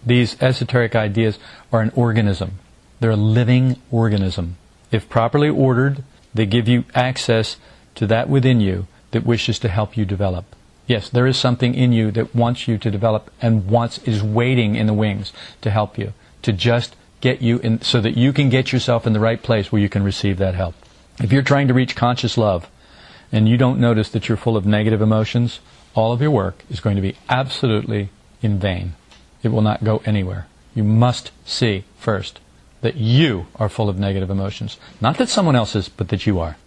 These 0.05 0.41
esoteric 0.43 0.95
ideas 0.95 1.39
are 1.73 1.81
an 1.83 1.93
organism. 1.95 2.59
They're 3.01 3.11
a 3.11 3.17
living 3.17 3.77
organism. 3.91 4.57
If 4.91 5.09
properly 5.09 5.49
ordered, 5.49 6.03
they 6.33 6.47
give 6.47 6.69
you 6.69 6.85
access 6.95 7.57
to 7.97 8.07
that 8.07 8.29
within 8.29 8.61
you 8.61 8.87
that 9.11 9.27
wishes 9.27 9.59
to 9.61 9.69
help 9.69 9.97
you 9.97 10.05
develop. 10.05 10.45
Yes, 10.87 11.09
there 11.09 11.27
is 11.27 11.39
something 11.39 11.75
in 11.75 11.93
you 11.93 12.11
that 12.11 12.35
wants 12.35 12.69
you 12.69 12.77
to 12.79 12.91
develop 12.91 13.31
and 13.41 13.67
wants 13.67 13.99
is 13.99 14.23
waiting 14.23 14.75
in 14.77 14.87
the 14.87 14.93
wings 14.93 15.33
to 15.63 15.71
help 15.71 15.97
you, 15.97 16.13
to 16.43 16.53
just 16.53 16.95
get 17.21 17.41
you 17.41 17.59
in 17.61 17.81
so 17.81 18.01
that 18.01 18.17
you 18.17 18.33
can 18.33 18.51
get 18.51 18.73
yourself 18.73 19.07
in 19.07 19.15
the 19.15 19.21
right 19.21 19.43
place 19.43 19.73
where 19.73 19.81
you 19.81 19.89
can 19.89 20.03
receive 20.03 20.37
that 20.39 20.55
help. 20.55 20.75
If 21.21 21.33
you're 21.33 21.43
trying 21.43 21.69
to 21.69 21.75
reach 21.75 21.97
conscious 21.97 22.37
love 22.37 22.69
and 23.33 23.49
you 23.49 23.57
don't 23.57 23.81
notice 23.81 24.11
that 24.11 24.29
you're 24.29 24.37
full 24.37 24.57
of 24.57 24.67
negative 24.67 25.01
emotions, 25.01 25.61
all 25.95 26.13
of 26.13 26.21
your 26.21 26.31
work 26.31 26.65
is 26.69 26.81
going 26.81 26.97
to 26.97 27.03
be 27.03 27.17
absolutely 27.29 28.11
in 28.43 28.59
vain. 28.59 28.95
It 29.43 29.49
will 29.49 29.63
not 29.63 29.85
go 29.85 30.03
anywhere. 30.05 30.47
You 30.75 30.85
must 30.85 31.31
see 31.47 31.85
first 31.97 32.41
that 32.85 32.97
you 32.97 33.47
are 33.57 33.71
full 33.71 33.89
of 33.89 33.99
negative 33.99 34.29
emotions. 34.29 34.77
Not 35.01 35.17
that 35.17 35.31
someone 35.31 35.57
else 35.57 35.75
is, 35.75 35.89
but 35.89 36.09
that 36.09 36.27
you 36.27 36.39
are. 36.39 36.59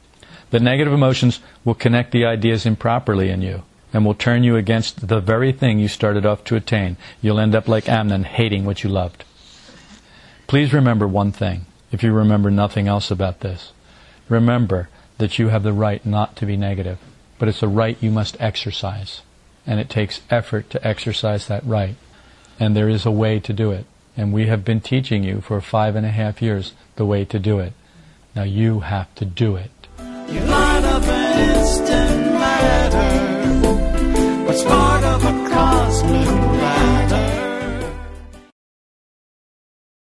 The 0.50 0.60
negative 0.60 0.92
emotions 0.92 1.42
will 1.64 1.76
connect 1.76 2.12
the 2.12 2.26
ideas 2.26 2.66
improperly 2.66 3.30
in 3.30 3.44
you 3.44 3.62
and 3.94 4.04
will 4.04 4.16
turn 4.16 4.44
you 4.44 4.56
against 4.56 5.10
the 5.10 5.20
very 5.20 5.52
thing 5.52 5.78
you 5.78 5.88
started 5.88 6.26
off 6.26 6.44
to 6.46 6.56
attain. 6.56 6.98
You'll 7.22 7.40
end 7.40 7.54
up 7.54 7.68
like 7.68 7.88
Amnon, 7.88 8.24
hating 8.24 8.66
what 8.66 8.84
you 8.84 8.90
loved. 8.90 9.26
Please 10.48 10.74
remember 10.74 11.08
one 11.08 11.32
thing, 11.32 11.68
if 11.92 12.02
you 12.02 12.12
remember 12.12 12.50
nothing 12.50 12.88
else 12.88 13.12
about 13.12 13.42
this. 13.42 13.72
Remember 14.28 14.90
that 15.20 15.38
you 15.38 15.50
have 15.50 15.62
the 15.62 15.72
right 15.72 16.04
not 16.04 16.36
to 16.38 16.48
be 16.48 16.58
negative, 16.58 16.98
but 17.38 17.48
it's 17.48 17.62
a 17.62 17.68
right 17.68 17.96
you 18.02 18.10
must 18.10 18.42
exercise. 18.42 19.22
And 19.68 19.80
it 19.80 19.88
takes 19.88 20.22
effort 20.32 20.72
to 20.72 20.88
exercise 20.88 21.46
that 21.46 21.64
right. 21.64 21.96
And 22.60 22.76
there 22.76 22.90
is 22.90 23.06
a 23.06 23.12
way 23.12 23.40
to 23.40 23.54
do 23.54 23.70
it. 23.70 23.86
And 24.18 24.34
we 24.34 24.48
have 24.48 24.66
been 24.66 24.82
teaching 24.82 25.24
you 25.24 25.42
for 25.42 25.62
five 25.62 25.96
and 25.96 26.06
a 26.06 26.10
half 26.10 26.42
years 26.42 26.74
the 26.96 27.06
way 27.06 27.24
to 27.26 27.38
do 27.38 27.60
it. 27.60 27.74
Now 28.36 28.44
you 28.44 28.80
have 28.82 29.14
to 29.16 29.26
do 29.26 29.56
it. 29.56 29.72
You're 30.00 30.44
an 30.44 31.04
instant 31.40 32.34
matter, 32.34 33.28
part 34.68 35.04
of 35.04 35.24
a 35.24 35.50
cosmic 35.50 36.47